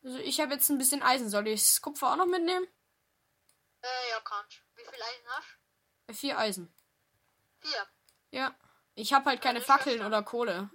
Also 0.04 0.18
ich 0.18 0.40
habe 0.40 0.52
jetzt 0.54 0.68
ein 0.68 0.78
bisschen 0.78 1.02
Eisen. 1.02 1.28
Soll 1.30 1.48
ich 1.48 1.62
das 1.62 1.80
Kupfer 1.80 2.12
auch 2.12 2.16
noch 2.16 2.26
mitnehmen? 2.26 2.66
Äh, 3.82 4.10
ja, 4.10 4.20
kannst. 4.20 4.62
Wie 4.76 4.82
viel 4.84 5.02
Eisen 5.02 5.26
hast 5.28 5.58
Äh, 6.08 6.14
Vier 6.14 6.38
Eisen. 6.38 6.74
du? 7.60 7.68
Vier. 7.68 7.86
Ja. 8.30 8.54
Ich 8.94 9.12
habe 9.14 9.30
halt 9.30 9.40
keine 9.40 9.62
Fackeln 9.62 10.04
oder 10.04 10.22
Kohle. 10.22 10.70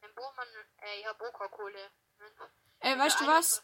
Ein 0.00 0.14
Bohrmann, 0.14 0.48
äh, 0.78 1.00
ich 1.00 1.06
hab 1.06 1.20
Okerkohle. 1.20 1.90
Ey, 2.84 2.98
weißt 2.98 3.18
du 3.18 3.26
was? 3.26 3.62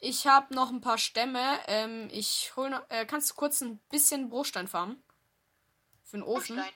Ich 0.00 0.26
habe 0.26 0.52
noch 0.52 0.70
ein 0.70 0.80
paar 0.80 0.98
Stämme. 0.98 1.60
Ähm, 1.68 2.08
ich 2.10 2.54
hol 2.56 2.68
noch. 2.68 2.90
Äh, 2.90 3.06
kannst 3.06 3.30
du 3.30 3.34
kurz 3.34 3.60
ein 3.60 3.78
bisschen 3.90 4.28
Bruchstein 4.28 4.66
farmen? 4.66 5.02
Für 6.02 6.16
den 6.16 6.24
Ofen? 6.24 6.58
Stein. 6.58 6.74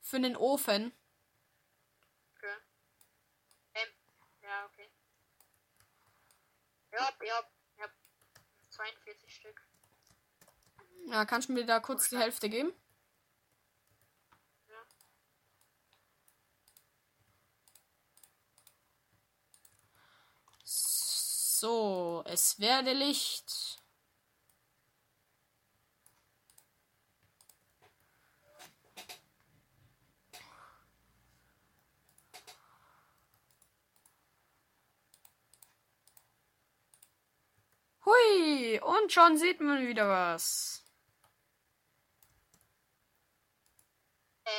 Für 0.00 0.20
den 0.20 0.36
Ofen. 0.36 0.92
Okay. 2.36 2.54
Ähm, 3.74 3.88
ja, 4.42 4.66
okay. 4.66 4.88
Ja, 6.92 7.10
ja, 7.26 7.42
ja. 7.78 7.88
42 8.70 9.34
Stück. 9.34 9.66
Ja, 11.06 11.24
kannst 11.24 11.48
du 11.48 11.52
mir 11.52 11.66
da 11.66 11.80
kurz 11.80 12.08
die 12.08 12.18
Hälfte 12.18 12.48
geben? 12.48 12.72
Ja. 14.68 14.86
So, 21.64 22.22
es 22.26 22.60
werde 22.60 22.92
Licht. 22.92 23.80
Hui, 38.04 38.78
und 38.80 39.10
schon 39.10 39.38
sieht 39.38 39.62
man 39.62 39.86
wieder 39.88 40.06
was. 40.06 40.84
Äh, 44.44 44.50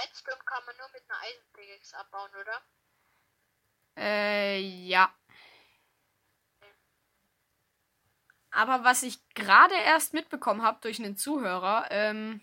Redstone 0.00 0.38
kann 0.46 0.64
man 0.64 0.74
nur 0.78 0.88
mit 0.94 1.02
einer 1.06 1.20
Eisenpickaxe 1.20 1.98
abbauen, 1.98 2.30
oder? 2.40 2.62
Äh, 3.98 4.58
ja. 4.58 5.14
Aber 8.56 8.84
was 8.84 9.02
ich 9.02 9.18
gerade 9.34 9.74
erst 9.74 10.14
mitbekommen 10.14 10.62
habe 10.62 10.80
durch 10.80 10.98
einen 10.98 11.18
Zuhörer, 11.18 11.88
ähm, 11.90 12.40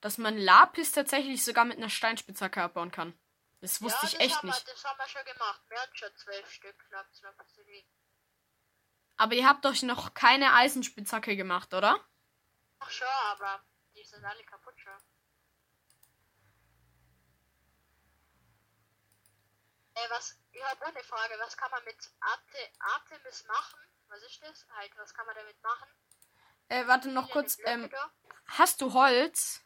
dass 0.00 0.16
man 0.16 0.38
Lapis 0.38 0.92
tatsächlich 0.92 1.44
sogar 1.44 1.66
mit 1.66 1.76
einer 1.76 1.90
Steinspitzhacke 1.90 2.62
abbauen 2.62 2.90
kann. 2.90 3.12
Das 3.60 3.82
wusste 3.82 4.06
ja, 4.06 4.12
ich 4.12 4.12
das 4.12 4.20
echt 4.22 4.36
haben 4.36 4.46
nicht. 4.46 4.66
Wir, 4.66 4.72
das 4.72 4.84
haben 4.84 4.98
wir 4.98 5.08
schon 5.08 5.24
gemacht. 5.26 5.60
Wir 5.68 5.78
hatten 5.78 5.94
schon 5.94 6.16
zwölf 6.16 6.50
Stück. 6.50 6.76
Lazuli. 6.88 7.86
Aber 9.18 9.34
ihr 9.34 9.46
habt 9.46 9.66
euch 9.66 9.82
noch 9.82 10.14
keine 10.14 10.54
Eisenspitzhacke 10.54 11.36
gemacht, 11.36 11.74
oder? 11.74 12.02
Ach 12.78 12.90
schon, 12.90 13.06
aber 13.06 13.62
die 13.94 14.04
sind 14.04 14.24
alle 14.24 14.42
kaputt 14.44 14.80
schon. 14.80 14.98
Äh, 19.96 20.10
was, 20.10 20.38
ich 20.50 20.64
habe 20.64 20.86
eine 20.86 21.04
Frage, 21.04 21.34
was 21.40 21.58
kann 21.58 21.70
man 21.70 21.84
mit 21.84 22.10
Arte, 22.20 22.70
Artemis 22.78 23.44
machen? 23.44 23.80
Was 24.08 24.22
ist 24.22 24.42
das? 24.42 24.66
Halt, 24.70 24.96
was 24.96 25.12
kann 25.14 25.26
man 25.26 25.34
damit 25.34 25.60
machen? 25.62 25.88
Äh, 26.68 26.86
warte 26.86 27.08
noch 27.10 27.30
kurz. 27.30 27.58
Ähm, 27.64 27.90
hast 28.46 28.80
du 28.80 28.92
Holz? 28.92 29.62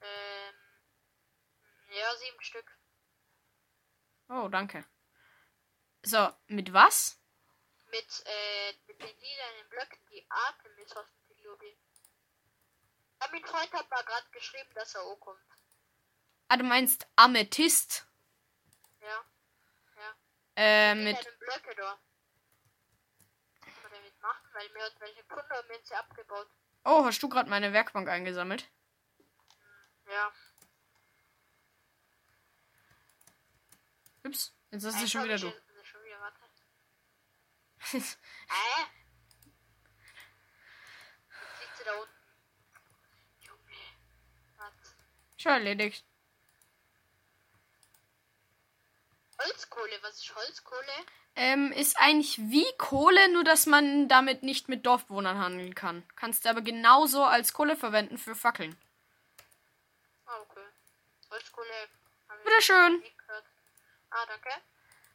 Ähm, 0.00 0.54
ja, 1.90 2.16
sieben 2.16 2.40
Stück. 2.42 2.78
Oh, 4.28 4.48
danke. 4.48 4.84
So, 6.02 6.30
mit 6.46 6.72
was? 6.72 7.20
Mit, 7.90 8.22
äh, 8.26 8.72
mit 8.86 9.00
den 9.00 9.18
lilanen 9.18 9.68
Blöcken, 9.70 9.98
die 10.10 10.26
Artemis 10.30 10.92
aus 10.92 11.06
dem. 11.06 11.18
Ja, 13.20 13.28
mein 13.32 13.44
Freund 13.44 13.72
hat 13.72 13.90
mal 13.90 14.02
gerade 14.04 14.30
geschrieben, 14.30 14.70
dass 14.74 14.94
er 14.94 15.02
auch 15.02 15.18
kommt. 15.18 15.40
Ah, 16.48 16.56
du 16.56 16.64
meinst 16.64 17.06
Amethyst? 17.16 18.06
Ja, 19.00 19.24
Äh, 20.54 20.94
die 20.94 21.02
mit. 21.02 21.38
Blöcke 21.40 21.74
da. 21.74 21.98
Was 23.60 23.74
kann 23.74 23.82
man 23.82 23.92
damit 23.92 24.07
machen? 24.20 24.48
Weil 24.52 24.68
mir 24.70 24.82
hat 24.84 25.00
hat 25.78 25.86
sie 25.86 25.94
abgebaut. 25.94 26.48
Oh, 26.84 27.04
hast 27.04 27.22
du 27.22 27.28
gerade 27.28 27.50
meine 27.50 27.72
Werkbank 27.72 28.08
eingesammelt? 28.08 28.68
Ja. 30.06 30.32
Ups, 34.24 34.54
jetzt 34.70 34.84
ist 34.84 34.94
Äh, 34.96 34.98
sie 34.98 35.10
schon 35.10 35.24
wieder 35.24 35.38
du. 35.38 35.52
Schon 35.82 36.04
wieder, 36.04 36.20
warte. 36.20 36.38
Äh? 38.48 38.98
Da 41.84 41.94
unten. 41.94 42.12
Junge. 43.40 43.76
Was? 44.58 44.94
Schon 45.38 45.52
erledigt. 45.52 46.04
Holzkohle, 49.38 49.98
was 50.02 50.16
ist 50.18 50.34
Holzkohle? 50.34 50.92
Ähm, 51.40 51.70
ist 51.70 51.96
eigentlich 52.00 52.38
wie 52.50 52.66
Kohle, 52.78 53.32
nur 53.32 53.44
dass 53.44 53.66
man 53.66 54.08
damit 54.08 54.42
nicht 54.42 54.68
mit 54.68 54.84
Dorfbewohnern 54.84 55.38
handeln 55.38 55.72
kann. 55.76 56.02
Kannst 56.16 56.44
du 56.44 56.50
aber 56.50 56.62
genauso 56.62 57.22
als 57.22 57.52
Kohle 57.52 57.76
verwenden 57.76 58.18
für 58.18 58.34
Fackeln. 58.34 58.76
Ah, 60.26 60.32
okay. 60.42 60.66
Holzkohle. 61.30 61.68
hab 62.28 62.42
Bitteschön. 62.44 63.02
Ah, 64.10 64.26
danke. 64.26 64.48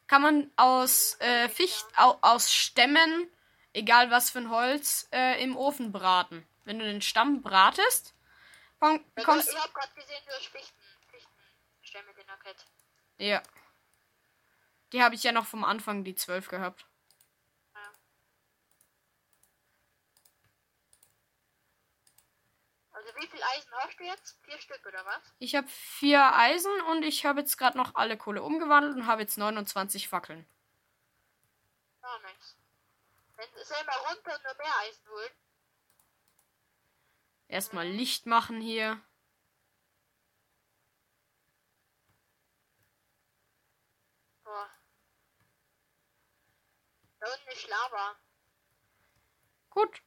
Kann 0.07 0.21
man 0.21 0.51
aus 0.55 1.19
äh, 1.19 1.49
Ficht, 1.49 1.85
au, 1.97 2.17
aus 2.21 2.53
Stämmen, 2.53 3.29
egal 3.73 4.09
was 4.09 4.29
für 4.29 4.39
ein 4.39 4.49
Holz, 4.49 5.09
äh, 5.11 5.43
im 5.43 5.57
Ofen 5.57 5.91
braten. 5.91 6.47
Wenn 6.63 6.79
du 6.79 6.85
den 6.85 7.01
Stamm 7.01 7.41
bratest, 7.41 8.13
komm- 8.79 8.95
Ja, 8.95 9.03
bekommst 9.15 9.49
ich 9.51 9.57
habe 9.59 9.73
gerade 9.73 9.93
gesehen, 9.93 10.23
du 10.25 10.31
hast 10.31 10.45
Fichten. 10.45 10.81
Fichtenstämme, 11.11 12.13
den 12.13 12.27
Naked. 12.27 12.65
Ja. 13.17 13.41
Die 14.93 15.01
habe 15.01 15.15
ich 15.15 15.23
ja 15.23 15.31
noch 15.31 15.47
vom 15.47 15.63
Anfang, 15.63 16.03
die 16.03 16.13
12 16.13 16.47
gehabt. 16.47 16.85
Also 22.91 23.09
wie 23.15 23.27
viel 23.27 23.41
Eisen 23.43 23.73
hast 23.73 23.99
du 23.99 24.03
jetzt? 24.03 24.37
Vier 24.43 24.59
Stück 24.59 24.85
oder 24.85 25.03
was? 25.05 25.33
Ich 25.39 25.55
habe 25.55 25.67
vier 25.67 26.35
Eisen 26.35 26.71
und 26.91 27.03
ich 27.03 27.25
habe 27.25 27.39
jetzt 27.39 27.57
gerade 27.57 27.77
noch 27.77 27.95
alle 27.95 28.17
Kohle 28.17 28.43
umgewandelt 28.43 28.95
und 28.95 29.07
habe 29.07 29.23
jetzt 29.23 29.37
29 29.37 30.07
Fackeln. 30.07 30.45
Oh, 32.03 32.21
nice. 32.21 32.55
Dann 33.35 33.47
soll 33.65 33.83
mal 33.85 33.97
runter 33.97 34.35
und 34.35 34.43
nur 34.43 34.55
mehr 34.57 34.77
Eisen 34.81 35.09
holen. 35.09 35.31
Erstmal 37.47 37.87
Licht 37.87 38.27
machen 38.27 38.61
hier. 38.61 39.01
Boah. 44.43 44.69
Unten 47.23 47.49
ist 47.51 47.67
Lava. 47.69 48.15
Gut. 49.69 50.01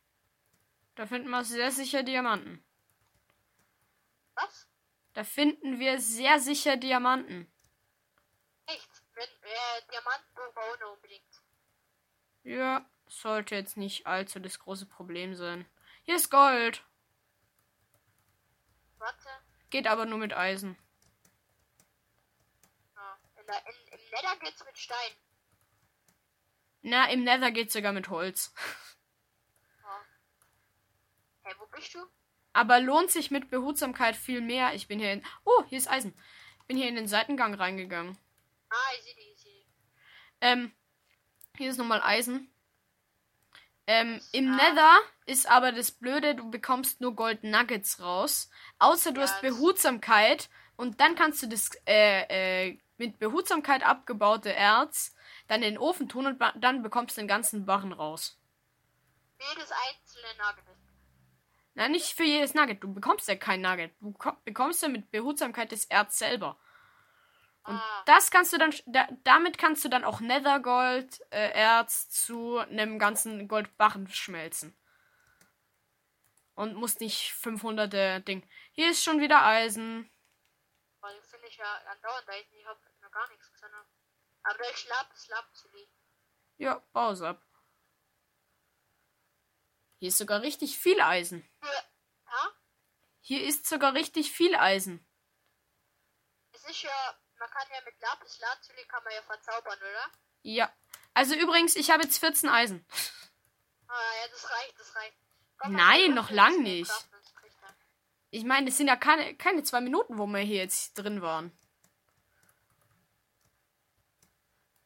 Da 0.96 1.06
finden 1.06 1.30
wir 1.30 1.44
sehr 1.44 1.70
sicher 1.70 2.02
Diamanten. 2.02 2.62
Was? 4.34 4.68
Da 5.14 5.24
finden 5.24 5.78
wir 5.78 5.98
sehr 5.98 6.40
sicher 6.40 6.76
Diamanten. 6.76 7.50
Nichts. 8.68 9.02
Wenn, 9.14 9.24
äh, 9.24 9.82
Diamanten 9.90 10.54
brauchen 10.54 10.80
wir 10.80 10.90
unbedingt. 10.92 11.42
Ja, 12.42 12.88
sollte 13.06 13.54
jetzt 13.54 13.78
nicht 13.78 14.06
allzu 14.06 14.38
das 14.38 14.58
große 14.58 14.86
Problem 14.86 15.34
sein. 15.34 15.66
Hier 16.02 16.16
ist 16.16 16.30
Gold. 16.30 16.84
Warte. 18.98 19.28
Geht 19.70 19.86
aber 19.86 20.04
nur 20.04 20.18
mit 20.18 20.34
Eisen. 20.34 20.78
Ja. 22.94 23.18
In 23.36 23.46
der, 23.46 23.66
in, 23.66 23.88
Im 23.88 24.10
Nether 24.10 24.36
geht's 24.38 24.64
mit 24.64 24.78
Stein. 24.78 25.12
Na, 26.88 27.10
im 27.10 27.24
Nether 27.24 27.50
geht 27.50 27.72
sogar 27.72 27.92
mit 27.92 28.10
Holz. 28.10 28.54
Ja. 29.82 30.00
Hey, 31.42 31.54
wo 31.58 31.66
bist 31.66 31.92
du? 31.94 31.98
Aber 32.52 32.78
lohnt 32.78 33.10
sich 33.10 33.32
mit 33.32 33.50
Behutsamkeit 33.50 34.14
viel 34.14 34.40
mehr. 34.40 34.72
Ich 34.72 34.86
bin 34.86 35.00
hier 35.00 35.12
in. 35.12 35.24
Oh, 35.44 35.64
hier 35.68 35.78
ist 35.78 35.90
Eisen. 35.90 36.14
Ich 36.60 36.66
bin 36.68 36.76
hier 36.76 36.88
in 36.88 36.94
den 36.94 37.08
Seitengang 37.08 37.54
reingegangen. 37.54 38.16
Ah, 38.70 38.74
ich 38.96 39.02
sehe 39.02 39.14
die, 39.16 39.32
ich 39.34 39.40
sehe. 39.42 39.64
Ähm, 40.40 40.72
hier 41.56 41.70
ist 41.70 41.76
nochmal 41.76 42.02
Eisen. 42.02 42.52
Ähm, 43.88 44.20
im 44.30 44.52
Ah. 44.52 44.56
Nether 44.56 44.98
ist 45.26 45.50
aber 45.50 45.72
das 45.72 45.90
Blöde, 45.90 46.36
du 46.36 46.52
bekommst 46.52 47.00
nur 47.00 47.16
Gold 47.16 47.42
Nuggets 47.42 48.00
raus. 48.00 48.48
Außer 48.78 49.10
du 49.10 49.20
Ja, 49.20 49.26
hast 49.26 49.40
Behutsamkeit 49.42 50.48
und 50.76 51.00
dann 51.00 51.16
kannst 51.16 51.42
du 51.42 51.48
das 51.48 51.70
äh, 51.84 52.68
äh, 52.68 52.78
mit 52.98 53.18
Behutsamkeit 53.18 53.82
abgebaute 53.84 54.52
Erz 54.52 55.14
dann 55.48 55.62
in 55.62 55.74
den 55.74 55.78
Ofen 55.78 56.08
tun 56.08 56.26
und 56.26 56.42
dann 56.56 56.82
bekommst 56.82 57.16
du 57.16 57.20
den 57.20 57.28
ganzen 57.28 57.66
Barren 57.66 57.92
raus. 57.92 58.40
Jedes 59.38 59.70
einzelne 59.70 60.28
Nugget. 60.38 60.64
Nein, 61.74 61.92
nicht 61.92 62.14
für 62.14 62.24
jedes 62.24 62.54
Nugget. 62.54 62.82
Du 62.82 62.92
bekommst 62.94 63.28
ja 63.28 63.36
kein 63.36 63.60
Nugget. 63.60 63.92
Du 64.00 64.12
ko- 64.12 64.36
bekommst 64.44 64.82
ja 64.82 64.88
mit 64.88 65.10
Behutsamkeit 65.10 65.72
das 65.72 65.84
Erz 65.84 66.18
selber. 66.18 66.58
Und 67.64 67.74
Ah. 67.74 68.02
das 68.06 68.30
kannst 68.30 68.52
du 68.52 68.58
dann, 68.58 68.72
da, 68.86 69.06
damit 69.24 69.58
kannst 69.58 69.84
du 69.84 69.88
dann 69.90 70.04
auch 70.04 70.20
Nethergold, 70.20 71.20
äh, 71.30 71.50
Erz 71.50 72.08
zu 72.08 72.58
einem 72.58 72.98
ganzen 72.98 73.46
Goldbarren 73.48 74.08
schmelzen. 74.08 74.74
Und 76.54 76.74
musst 76.76 77.00
nicht 77.00 77.32
500 77.34 78.26
Ding. 78.26 78.48
Hier 78.72 78.90
ist 78.90 79.04
schon 79.04 79.20
wieder 79.20 79.44
Eisen. 79.44 80.08
Ich 81.56 81.60
ja 81.60 81.74
andauernd 81.90 82.28
Eisen. 82.28 82.52
Ich 82.52 82.66
habe 82.66 82.78
noch 83.00 83.10
gar 83.10 83.26
nichts 83.30 83.50
gesehen. 83.50 83.70
Aber 84.42 84.58
da 84.58 84.64
ist 84.68 84.88
Lapis 84.88 85.28
Lazuli. 85.28 85.88
Ja, 86.58 86.86
bau's 86.92 87.22
ab. 87.22 87.42
Hier 89.98 90.08
ist 90.08 90.18
sogar 90.18 90.42
richtig 90.42 90.78
viel 90.78 91.00
Eisen. 91.00 91.48
Ja? 91.62 92.52
Hier 93.20 93.42
ist 93.42 93.66
sogar 93.66 93.94
richtig 93.94 94.32
viel 94.32 94.54
Eisen. 94.54 95.08
Es 96.52 96.62
ist 96.64 96.82
ja, 96.82 97.18
man 97.38 97.48
kann 97.48 97.66
ja 97.70 97.80
mit 97.86 97.98
Lapis 98.02 98.38
Lazuli 98.38 98.84
kann 98.84 99.02
man 99.02 99.14
ja 99.14 99.22
verzaubern, 99.22 99.78
oder? 99.78 100.12
Ja. 100.42 100.76
Also 101.14 101.34
übrigens, 101.34 101.74
ich 101.74 101.90
habe 101.90 102.02
jetzt 102.02 102.18
14 102.18 102.50
Eisen. 102.50 102.86
Ah, 103.88 104.14
ja, 104.20 104.28
das 104.28 104.50
reicht, 104.50 104.78
das 104.78 104.94
reicht. 104.94 105.16
Komm, 105.56 105.72
Nein, 105.72 106.12
noch 106.12 106.28
lang 106.28 106.62
nicht. 106.62 106.90
Trichter. 106.90 107.15
Ich 108.30 108.44
meine, 108.44 108.68
es 108.68 108.76
sind 108.76 108.88
ja 108.88 108.96
keine, 108.96 109.34
keine 109.36 109.62
zwei 109.62 109.80
Minuten, 109.80 110.18
wo 110.18 110.26
wir 110.26 110.40
hier 110.40 110.56
jetzt 110.56 110.94
drin 110.94 111.22
waren. 111.22 111.56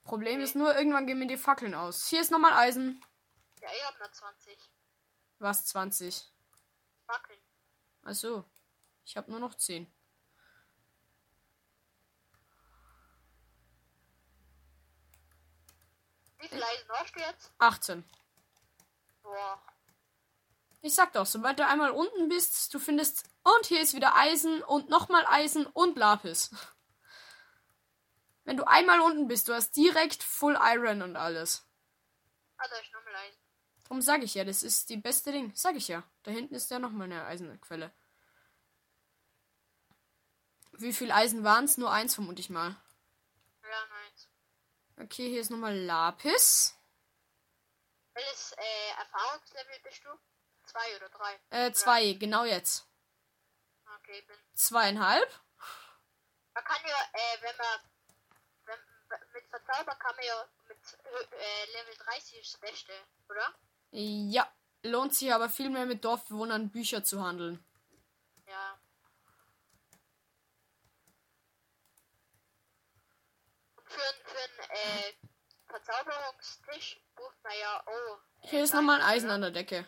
Problem 0.05 0.41
ist 0.41 0.57
nur, 0.57 0.77
irgendwann 0.77 1.07
gehen 1.07 1.19
mir 1.19 1.27
die 1.27 1.37
Fackeln 1.37 1.75
aus. 1.75 2.09
Hier 2.09 2.21
ist 2.21 2.31
nochmal 2.31 2.53
Eisen. 2.53 3.01
Ja, 3.61 3.69
ich 3.73 3.85
hab 3.87 3.99
noch 4.01 4.11
20. 4.11 4.59
Was, 5.39 5.67
20? 5.67 6.33
Fackeln. 7.07 7.39
Achso. 8.03 8.45
Ich 9.05 9.17
habe 9.17 9.31
nur 9.31 9.41
noch 9.41 9.55
10. 9.55 9.87
Wie 16.39 16.49
viel 16.49 16.63
Eisen 16.63 16.89
hast 16.89 17.15
du 17.15 17.21
jetzt? 17.21 17.53
18. 17.59 18.05
Ich 20.91 20.97
sag 20.97 21.13
doch, 21.13 21.25
sobald 21.25 21.57
du 21.57 21.65
einmal 21.65 21.93
unten 21.93 22.29
bist, 22.29 22.75
du 22.75 22.81
findest. 22.81 23.23
Und 23.45 23.67
hier 23.67 23.81
ist 23.81 23.95
wieder 23.95 24.17
Eisen 24.17 24.61
und 24.65 24.89
nochmal 24.89 25.25
Eisen 25.29 25.65
und 25.67 25.97
Lapis. 25.97 26.51
Wenn 28.45 28.57
du 28.57 28.67
einmal 28.67 29.01
unten 29.01 29.29
bist, 29.29 29.47
du 29.47 29.55
hast 29.55 29.77
direkt 29.77 30.25
Full 30.25 30.59
Iron 30.61 31.03
und 31.03 31.15
alles. 31.15 31.65
Da 32.59 32.65
ist 32.65 32.93
nochmal 32.93 33.15
Eisen. 33.15 33.39
Darum 33.85 34.03
sage 34.03 34.25
ich 34.25 34.35
ja, 34.35 34.45
das 34.45 34.65
ist 34.65 34.91
die 34.91 34.97
beste 34.97 35.31
Ding. 35.31 35.53
Sag 35.55 35.77
ich 35.77 35.87
ja. 35.87 36.03
Da 36.25 36.33
hinten 36.33 36.57
ist 36.57 36.73
ja 36.73 36.81
nochmal 36.81 37.05
eine 37.05 37.25
Eisenquelle. 37.25 37.93
Wie 40.73 40.93
viel 40.93 41.13
Eisen 41.13 41.45
waren 41.45 41.67
es? 41.67 41.79
Nur 41.79 41.93
eins 41.93 42.17
vermute 42.17 42.41
ich 42.41 42.51
mal. 42.51 42.75
Ja. 43.63 45.05
Okay, 45.05 45.29
hier 45.29 45.41
ist 45.41 45.53
nochmal 45.53 45.79
Lapis. 45.79 46.75
Welches 48.13 48.53
äh, 48.59 48.99
Erfahrungslevel 48.99 49.79
bist 49.85 50.05
du? 50.05 50.30
Zwei 50.71 50.97
oder 50.97 51.09
drei? 51.09 51.41
Äh, 51.51 51.73
zwei, 51.73 52.13
genau 52.15 52.45
jetzt. 52.45 52.87
Okay, 53.99 54.23
bin. 54.23 54.37
Zweieinhalb. 54.55 55.41
Man 56.55 56.65
kann 56.65 56.81
ja, 56.87 56.97
äh, 57.13 57.43
wenn 57.43 57.57
man. 57.57 57.81
Wenn, 58.65 58.79
mit 59.35 59.45
Verzaubern 59.49 59.99
kann 59.99 60.15
man 60.17 60.25
ja 60.25 60.49
mit 60.69 60.79
äh, 61.33 61.65
Level 61.73 61.97
30 61.97 62.41
ist 62.41 62.55
das 62.55 62.61
Beste, 62.61 62.93
oder? 63.29 63.55
Ja. 63.91 64.51
Lohnt 64.83 65.15
sich 65.15 65.33
aber 65.35 65.51
viel 65.51 65.69
mehr 65.69 65.85
mit 65.85 66.05
Dorfbewohnern 66.05 66.71
Bücher 66.71 67.05
zu 67.05 67.21
handeln. 67.23 67.63
Ja. 68.47 68.81
Und 73.77 73.91
für, 73.91 74.01
ein- 74.01 74.25
für 74.25 74.39
einen 74.39 74.71
äh, 74.71 75.13
Verzauberungstisch 75.67 77.01
braucht 77.15 77.43
man 77.45 77.53
ja. 77.61 77.83
Oh. 77.87 78.17
Hier 78.43 78.65
ist 78.65 78.75
nochmal 78.75 79.01
Eisen 79.03 79.27
oder? 79.27 79.35
an 79.35 79.41
der 79.43 79.51
Decke. 79.51 79.87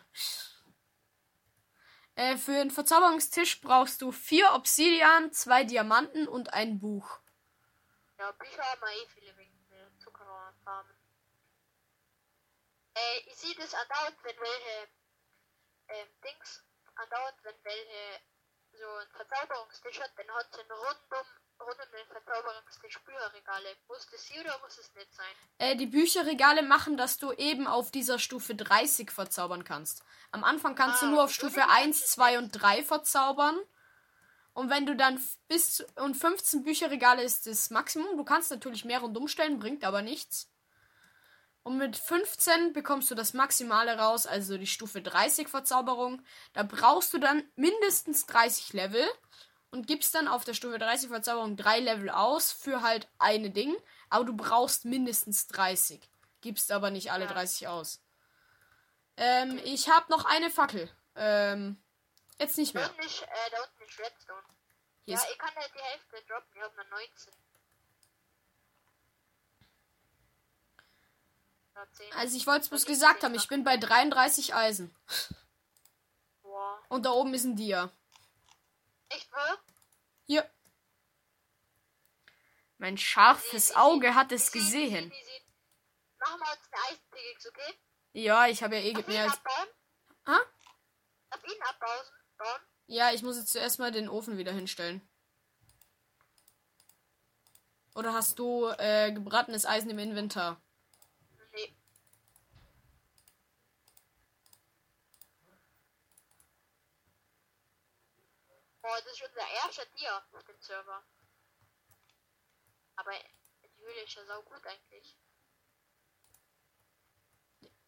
Äh, 2.15 2.37
für 2.37 2.59
einen 2.59 2.69
Verzauberungstisch 2.69 3.61
brauchst 3.61 4.01
du 4.01 4.11
vier 4.11 4.53
Obsidian, 4.53 5.31
zwei 5.31 5.63
Diamanten 5.63 6.27
und 6.27 6.53
ein 6.53 6.79
Buch. 6.79 7.19
Ja, 8.19 8.31
Bücher 8.33 8.63
haben 8.63 8.81
wir 8.81 9.03
eh 9.03 9.07
viele 9.07 9.37
wegen 9.37 9.67
der 9.69 9.89
Zuckerrohrfarmen. 9.99 10.95
Äh, 12.93 13.19
ich 13.25 13.35
sehe 13.35 13.55
das 13.55 13.73
andauernd, 13.73 14.17
wenn 14.23 14.37
welche 14.37 14.89
ähm, 15.87 16.07
Dings, 16.23 16.63
andauernd, 16.95 17.37
wenn 17.43 17.63
welche 17.63 18.21
so 18.73 18.87
ein 18.87 19.09
Verzauberungstisch 19.11 19.99
hat, 19.99 20.11
dann 20.15 20.29
hat 20.35 20.53
sie 20.53 20.61
einen 20.61 20.71
rundum, 20.71 21.27
rund 21.59 21.77
Bücherregale. 23.33 23.75
Muss 23.87 24.07
das 24.11 24.27
sie 24.27 24.39
oder 24.39 24.59
muss 24.59 24.77
es 24.77 24.93
nicht 24.95 25.13
sein? 25.13 25.25
Äh, 25.57 25.75
die 25.75 25.85
Bücherregale 25.85 26.63
machen, 26.63 26.97
dass 26.97 27.17
du 27.17 27.31
eben 27.33 27.67
auf 27.67 27.91
dieser 27.91 28.19
Stufe 28.19 28.55
30 28.55 29.11
verzaubern 29.11 29.63
kannst. 29.63 30.03
Am 30.31 30.43
Anfang 30.43 30.75
kannst 30.75 31.01
du 31.01 31.07
Ah, 31.07 31.09
nur 31.09 31.23
auf 31.23 31.33
Stufe 31.33 31.57
wie 31.57 31.61
1, 31.61 31.99
das 32.01 32.11
2 32.11 32.33
ist. 32.33 32.39
und 32.39 32.51
3 32.51 32.83
verzaubern. 32.83 33.57
Und 34.53 34.69
wenn 34.69 34.85
du 34.85 34.95
dann 34.95 35.19
bis 35.47 35.77
zu, 35.77 35.85
und 35.95 36.15
15 36.15 36.63
Bücherregale 36.63 37.23
ist 37.23 37.47
das 37.47 37.69
Maximum. 37.69 38.17
Du 38.17 38.23
kannst 38.23 38.51
natürlich 38.51 38.85
mehr 38.85 38.99
rundum 38.99 39.27
stellen, 39.27 39.59
bringt 39.59 39.83
aber 39.83 40.01
nichts. 40.01 40.49
Und 41.63 41.77
mit 41.77 41.95
15 41.95 42.73
bekommst 42.73 43.09
du 43.09 43.15
das 43.15 43.33
Maximale 43.33 43.97
raus, 43.97 44.27
also 44.27 44.57
die 44.57 44.67
Stufe 44.67 45.01
30 45.01 45.47
Verzauberung. 45.47 46.21
Da 46.51 46.63
brauchst 46.63 47.13
du 47.13 47.19
dann 47.19 47.49
mindestens 47.55 48.25
30 48.25 48.73
Level 48.73 49.07
und 49.73 49.87
gibst 49.87 50.13
dann 50.13 50.27
auf 50.27 50.43
der 50.43 50.53
Stufe 50.53 50.77
30 50.77 51.09
Verzauberung 51.09 51.57
drei 51.57 51.79
Level 51.79 52.11
aus 52.11 52.51
für 52.51 52.83
halt 52.83 53.07
eine 53.17 53.49
Ding. 53.49 53.75
Aber 54.07 54.23
du 54.23 54.37
brauchst 54.37 54.85
mindestens 54.85 55.47
30. 55.47 56.07
Gibst 56.41 56.71
aber 56.71 56.91
nicht 56.91 57.11
alle 57.11 57.25
Ja. 57.25 57.31
30 57.31 57.67
aus. 57.67 57.99
Ähm, 59.17 59.59
ich 59.63 59.89
habe 59.89 60.11
noch 60.11 60.25
eine 60.25 60.51
Fackel. 60.51 60.91
Ähm, 61.15 61.81
jetzt 62.39 62.59
nicht 62.59 62.75
mehr. 62.75 62.85
ist, 63.03 63.23
äh, 63.23 63.25
da 63.49 63.63
unten 63.63 63.83
ist 63.83 63.99
Redstone. 63.99 64.43
Hier 65.05 65.15
ja, 65.15 65.19
ist, 65.19 65.27
ich 65.31 65.37
kann 65.39 65.53
nicht 65.55 65.73
die 65.73 65.79
Hälfte 65.79 66.27
droppen, 66.27 66.51
ich 66.55 66.61
habe 66.61 66.75
nur 66.75 66.85
19. 66.85 67.33
Ja, 71.75 71.87
10. 71.91 72.13
also 72.13 72.37
ich 72.37 72.45
wollte 72.45 72.61
es 72.61 72.69
bloß 72.69 72.85
gesagt 72.85 73.23
haben, 73.23 73.33
ich 73.33 73.47
bin 73.47 73.63
bei 73.63 73.77
33 73.77 74.53
Eisen. 74.53 74.95
Boah. 76.43 76.79
Und 76.89 77.07
da 77.07 77.09
oben 77.09 77.33
ist 77.33 77.45
ein 77.45 77.55
Dia. 77.55 77.91
Echt 79.09 79.31
wahr? 79.31 79.62
Hier. 80.33 80.49
Mein 82.79 82.97
scharfes 82.97 83.75
Auge 83.75 84.15
hat 84.15 84.31
es 84.31 84.51
gesehen. 84.51 85.13
Machen 86.17 86.39
wir 86.39 86.51
uns 86.51 86.69
eine 86.71 86.81
Eisenpickaxe, 86.89 87.49
okay? 87.49 87.79
Ja, 88.13 88.47
ich 88.47 88.63
habe 88.63 88.77
ja 88.77 88.81
eh 88.81 88.93
mehr 88.93 89.25
ihn 89.25 89.29
als. 89.29 89.39
Ha? 90.25 90.39
Darf 91.29 91.43
ihn 91.43 91.61
abbauen? 91.61 92.05
Bauen? 92.39 92.61
Ja, 92.87 93.11
ich 93.11 93.21
muss 93.21 93.37
jetzt 93.37 93.51
zuerst 93.51 93.77
mal 93.77 93.91
den 93.91 94.09
Ofen 94.09 94.39
wieder 94.39 94.51
hinstellen. 94.51 95.07
Oder 97.93 98.13
hast 98.13 98.39
du 98.39 98.69
äh, 98.79 99.11
gebratenes 99.11 99.67
Eisen 99.67 99.91
im 99.91 99.99
Inventar? 99.99 100.59
Nee. 101.51 101.75
Boah, 108.83 109.01
das 109.01 109.13
ist 109.13 109.23
unser 109.23 109.47
erster 109.63 109.89
Tier 109.93 110.21
auf 110.33 110.43
dem 110.43 110.59
Server. 110.61 111.03
Aber 112.97 113.11
die 113.63 113.81
Höhle 113.81 114.03
ist 114.03 114.13
ja 114.15 114.25
sau 114.25 114.41
gut 114.43 114.61
eigentlich. 114.67 115.17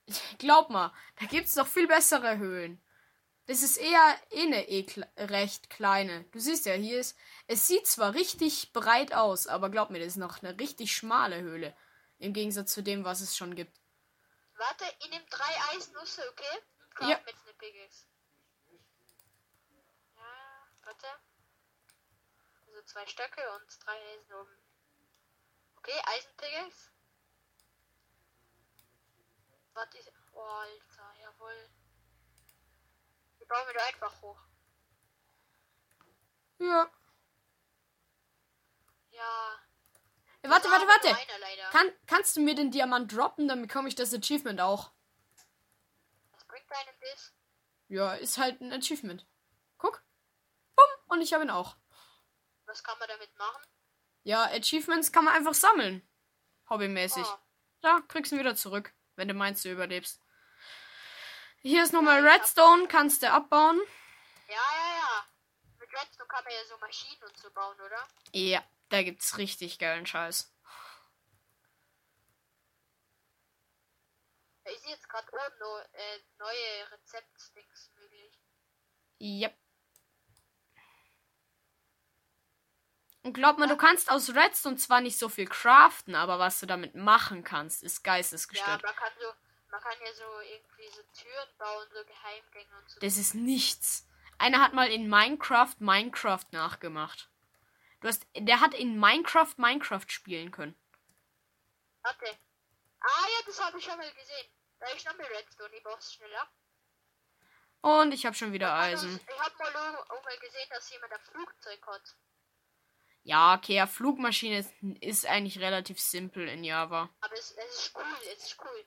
Glaub 0.39 0.69
mal, 0.69 0.93
da 1.19 1.25
gibt's 1.25 1.55
noch 1.58 1.67
viel 1.67 1.88
bessere 1.88 2.38
Höhlen. 2.38 2.81
Das 3.47 3.62
ist 3.62 3.77
eher 3.77 4.17
eh 4.31 4.41
eine 4.43 4.67
eh 4.69 4.81
kle- 4.86 5.29
recht 5.29 5.69
kleine. 5.69 6.23
Du 6.31 6.39
siehst 6.39 6.65
ja, 6.65 6.73
hier 6.73 6.99
ist. 6.99 7.15
Es 7.47 7.67
sieht 7.67 7.86
zwar 7.88 8.13
richtig 8.13 8.71
breit 8.73 9.13
aus, 9.13 9.47
aber 9.47 9.69
glaub 9.69 9.89
mir, 9.91 9.99
das 9.99 10.10
ist 10.10 10.17
noch 10.17 10.41
eine 10.41 10.58
richtig 10.60 10.95
schmale 10.95 11.41
Höhle. 11.41 11.75
Im 12.17 12.34
Gegensatz 12.34 12.73
zu 12.73 12.81
dem, 12.81 13.03
was 13.03 13.19
es 13.21 13.36
schon 13.38 13.53
gibt. 13.53 13.77
Warte, 14.55 14.86
ich 14.99 15.10
nehme 15.10 15.25
drei 15.29 15.75
Eisnüsse, 15.75 16.23
okay? 16.31 16.63
Und 17.01 17.10
Ja. 17.10 17.19
jetzt 17.27 17.43
eine 17.43 17.53
Pickaxe. 17.55 18.05
Warte. 20.86 21.08
Also 22.67 22.82
zwei 22.84 23.06
Stöcke 23.08 23.41
und 23.56 23.86
drei 23.86 23.98
Eisen 24.13 24.34
oben. 24.34 24.58
Okay, 25.78 26.00
Eisenpickaxe. 26.06 26.91
Warte, 29.74 29.98
ich... 29.98 30.12
Oh, 30.34 30.41
Alter, 30.41 31.13
jawohl. 31.21 31.69
Die 33.39 33.45
bauen 33.45 33.67
wir 33.74 33.86
einfach 33.86 34.21
hoch. 34.21 34.39
Ja. 36.60 36.89
Ja. 39.12 39.60
Äh, 40.41 40.50
Warte, 40.50 40.69
warte, 40.69 40.88
warte. 40.88 41.71
Kann, 41.71 41.91
kannst 42.06 42.36
du 42.36 42.41
mir 42.41 42.56
den 42.56 42.71
Diamant 42.71 43.12
droppen, 43.12 43.48
dann 43.48 43.62
bekomme 43.62 43.88
ich 43.88 43.95
das 43.95 44.13
Achievement 44.13 44.62
auch. 44.62 44.91
Was 46.32 46.43
bringt 46.45 46.71
einem 46.71 46.95
das? 47.02 47.34
Ja, 47.88 48.13
ist 48.13 48.38
halt 48.38 48.62
ein 48.62 48.71
Achievement. 48.71 49.26
Und 51.15 51.21
ich 51.21 51.34
habe 51.34 51.45
ihn 51.45 51.49
auch. 51.49 51.78
Was 52.65 52.84
kann 52.84 52.99
man 52.99 53.08
damit 53.08 53.34
machen? 53.38 53.62
Ja, 54.23 54.43
Achievements 54.51 55.13
kann 55.13 55.23
man 55.23 55.34
einfach 55.34 55.54
sammeln. 55.54 56.06
Hobbymäßig. 56.69 57.23
Oh, 57.25 57.38
Da, 57.80 58.01
kriegst 58.10 58.32
du 58.32 58.36
ihn 58.36 58.39
wieder 58.39 58.56
zurück, 58.56 58.93
wenn 59.15 59.30
du 59.30 59.34
meinst, 59.34 59.63
du 59.63 59.71
überlebst. 59.71 60.21
Hier 61.62 61.84
ist 61.84 61.93
nochmal 61.93 62.28
Redstone, 62.28 62.89
kannst 62.89 63.23
du 63.23 63.32
abbauen. 63.32 63.80
ja, 64.49 64.56
ja, 64.56 64.97
ja. 64.97 65.25
Mit 65.80 65.89
Redstone 65.93 66.28
kann 66.28 66.43
man 66.43 66.54
ja 66.54 66.65
so 66.65 66.78
Maschinen 66.80 67.23
und 67.23 67.38
so 67.38 67.49
bauen, 67.51 67.80
oder? 67.80 68.08
Ja, 68.34 68.62
da 68.89 69.01
gibt's 69.01 69.38
richtig 69.38 69.80
geilen 69.80 70.06
Scheiß. 70.06 70.54
Da 74.65 74.71
ist 74.71 74.86
jetzt 74.86 75.08
gerade 75.08 75.32
oben 75.32 75.60
no, 75.60 75.78
äh, 75.93 76.19
neue 76.39 76.91
Rezeptdings 76.91 77.91
möglich. 77.95 78.38
Yep. 79.21 79.58
Und 83.25 83.33
glaub 83.33 83.57
mir, 83.57 83.67
du 83.67 83.75
kannst 83.75 84.11
aus 84.11 84.35
Redstone 84.35 84.75
zwar 84.75 85.01
nicht 85.01 85.17
so 85.17 85.29
viel 85.29 85.47
craften, 85.47 86.13
aber 86.13 86.38
was 86.38 86.59
du 86.59 86.67
damit 86.67 86.93
machen 86.93 87.43
kannst, 87.43 87.81
ist 87.81 88.05
Ja, 88.05 88.13
geistesgestört. 88.13 88.83
man 88.83 88.95
kann 88.95 89.11
so, 89.19 89.33
man 89.71 89.81
kann 89.81 89.93
ja 89.99 90.13
so 90.13 90.39
irgendwie 90.41 90.88
so 90.89 91.01
Türen 91.19 91.57
bauen, 91.57 91.88
so 91.91 92.05
Geheimgänge 92.05 92.77
und 92.77 92.88
so. 92.88 92.99
Das 92.99 93.17
ist 93.17 93.33
nichts. 93.33 94.07
Einer 94.38 94.61
hat 94.61 94.73
mal 94.73 94.91
in 94.91 95.09
Minecraft 95.09 95.73
Minecraft 95.79 96.45
nachgemacht. 96.51 97.27
Du 98.01 98.09
hast, 98.09 98.27
der 98.38 98.59
hat 98.59 98.75
in 98.75 98.99
Minecraft 98.99 99.55
Minecraft 99.57 100.05
spielen 100.07 100.51
können. 100.51 100.75
Warte. 102.03 102.27
Ah 103.01 103.25
ja, 103.27 103.43
das 103.47 103.59
habe 103.59 103.79
ich 103.79 103.85
schon 103.85 103.97
mal 103.97 104.13
gesehen. 104.13 104.51
Da 104.79 104.85
ist 104.89 105.03
noch 105.03 105.17
mehr 105.17 105.31
Redstone, 105.31 105.75
ich 105.75 105.81
brauch's 105.81 106.13
schneller. 106.13 106.47
Und 107.81 108.13
ich 108.13 108.23
habe 108.27 108.35
schon 108.35 108.53
wieder 108.53 108.71
Eisen. 108.75 109.19
ich 109.19 109.39
habe 109.39 109.55
mal 109.57 109.71
mal 109.73 110.38
gesehen, 110.38 110.69
dass 110.69 110.91
jemand 110.91 111.11
ein 111.11 111.19
Flugzeug 111.21 111.88
hat. 111.88 112.15
Ja, 113.25 113.55
okay, 113.55 113.73
ja, 113.73 113.88
Flugmaschine 113.88 114.59
ist, 114.59 114.71
ist 115.01 115.25
eigentlich 115.25 115.57
relativ 115.59 115.99
simpel 115.99 116.47
in 116.47 116.63
Java. 116.63 117.09
Aber 117.21 117.33
es, 117.33 117.55
es 117.57 117.75
ist 117.75 117.95
cool, 117.95 118.03
es 118.31 118.43
ist 118.43 118.57
cool. 118.63 118.85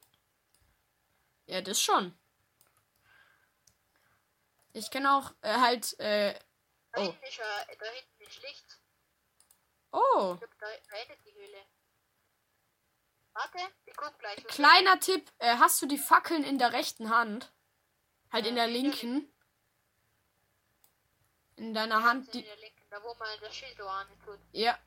Ja, 1.47 1.61
das 1.61 1.83
schon. 1.83 2.17
Ich 4.75 4.93
kenne 4.93 5.13
auch 5.13 5.33
äh, 5.43 5.55
halt, 5.55 5.99
äh, 5.99 6.39
Da 6.93 7.01
Oh. 7.01 7.05
hinten 7.07 7.25
ist 7.25 7.37
ja, 7.37 7.45
da 7.81 7.87
hinten 7.87 8.23
ist 8.23 8.43
Licht. 8.43 8.79
oh, 9.91 10.35
Ich 10.35 10.41
glaub, 10.41 10.59
da, 10.61 10.67
da 10.89 11.15
die 11.27 11.35
Höhle. 11.35 11.67
Warte, 13.33 13.59
ich 13.87 13.97
guck 13.97 14.19
gleich. 14.21 14.47
kleiner 14.47 15.01
Tipp, 15.01 15.33
äh, 15.39 15.57
hast 15.57 15.83
du 15.83 15.87
die 15.87 15.99
Fackeln 15.99 16.45
in 16.45 16.59
der 16.59 16.73
rechten 16.73 17.11
Hand? 17.11 17.53
Halt 18.31 18.47
in 18.47 18.57
Ja, 18.57 18.67
der 18.67 18.73
linken? 18.73 19.33
In 21.57 21.75
deiner 21.75 22.05
Hand, 22.05 22.27
In 22.27 22.33
die, 22.35 22.43
der 22.45 22.57
linken, 22.57 22.78
da 22.91 23.03
wo 23.03 23.15
man 23.15 23.29
das 23.41 23.55
Schild 23.55 23.81
an 23.81 24.07
tut. 24.25 24.39
ja, 24.53 24.79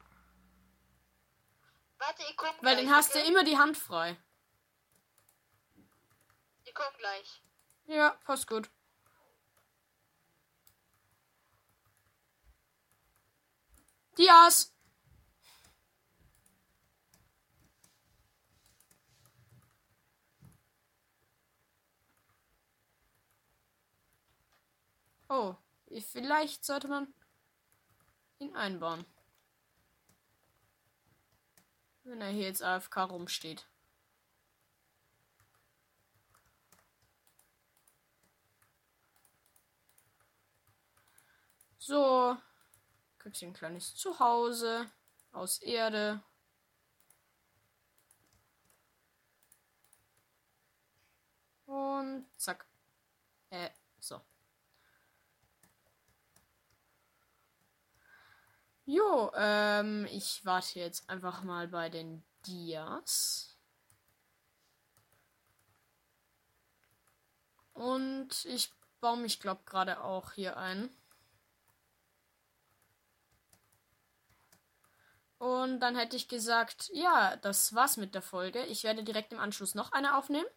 Warte, 1.98 2.24
ich 2.30 2.36
komm 2.36 2.50
weil 2.62 2.76
gleich. 2.76 2.86
dann 2.86 2.96
hast 2.96 3.14
du 3.14 3.20
okay? 3.20 3.28
immer 3.28 3.44
die 3.44 3.58
Hand 3.58 3.78
frei. 3.78 4.18
Ich 6.64 6.74
komm 6.74 6.94
gleich. 6.98 7.42
Ja, 7.86 8.12
passt 8.26 8.48
gut. 8.48 8.70
Dias! 14.18 14.74
Oh, 25.30 25.56
vielleicht 26.12 26.66
sollte 26.66 26.88
man 26.88 27.14
ihn 28.42 28.56
einbauen. 28.56 29.06
Wenn 32.04 32.22
er 32.22 32.30
hier 32.30 32.46
jetzt 32.46 32.64
AFK 32.64 32.98
rumsteht. 32.98 33.68
So. 41.78 42.38
Kriegst 43.20 43.40
hier 43.40 43.50
ein 43.50 43.54
kleines 43.54 43.94
Zuhause 43.96 44.90
aus 45.32 45.62
Erde. 45.62 46.24
Und 51.68 52.26
zack. 52.38 52.66
Äh, 53.52 53.70
so. 54.00 54.22
Jo, 58.92 59.32
ähm, 59.38 60.06
ich 60.12 60.44
warte 60.44 60.78
jetzt 60.78 61.10
einfach 61.10 61.44
mal 61.44 61.70
bei 61.70 61.88
den 61.88 62.26
Dias. 62.46 63.58
Und 67.72 68.44
ich 68.44 68.74
baue 69.00 69.16
mich, 69.16 69.40
glaub, 69.40 69.66
gerade 69.66 70.04
auch 70.04 70.34
hier 70.34 70.58
ein. 70.58 70.90
Und 75.38 75.80
dann 75.80 75.96
hätte 75.96 76.18
ich 76.18 76.28
gesagt, 76.28 76.92
ja, 76.94 77.38
das 77.38 77.74
war's 77.74 77.96
mit 77.96 78.14
der 78.14 78.22
Folge. 78.22 78.66
Ich 78.66 78.84
werde 78.84 79.06
direkt 79.06 79.32
im 79.32 79.40
Anschluss 79.40 79.74
noch 79.74 79.94
eine 79.94 80.18
aufnehmen. 80.18 80.50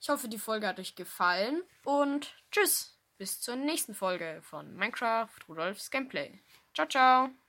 Ich 0.00 0.10
hoffe, 0.10 0.28
die 0.28 0.38
Folge 0.38 0.68
hat 0.68 0.78
euch 0.78 0.94
gefallen 0.94 1.64
und 1.84 2.36
tschüss. 2.52 2.96
Bis 3.16 3.40
zur 3.40 3.56
nächsten 3.56 3.96
Folge 3.96 4.38
von 4.42 4.76
Minecraft 4.76 5.48
Rudolfs 5.48 5.90
Gameplay. 5.90 6.40
Ciao, 6.72 6.86
ciao. 6.86 7.47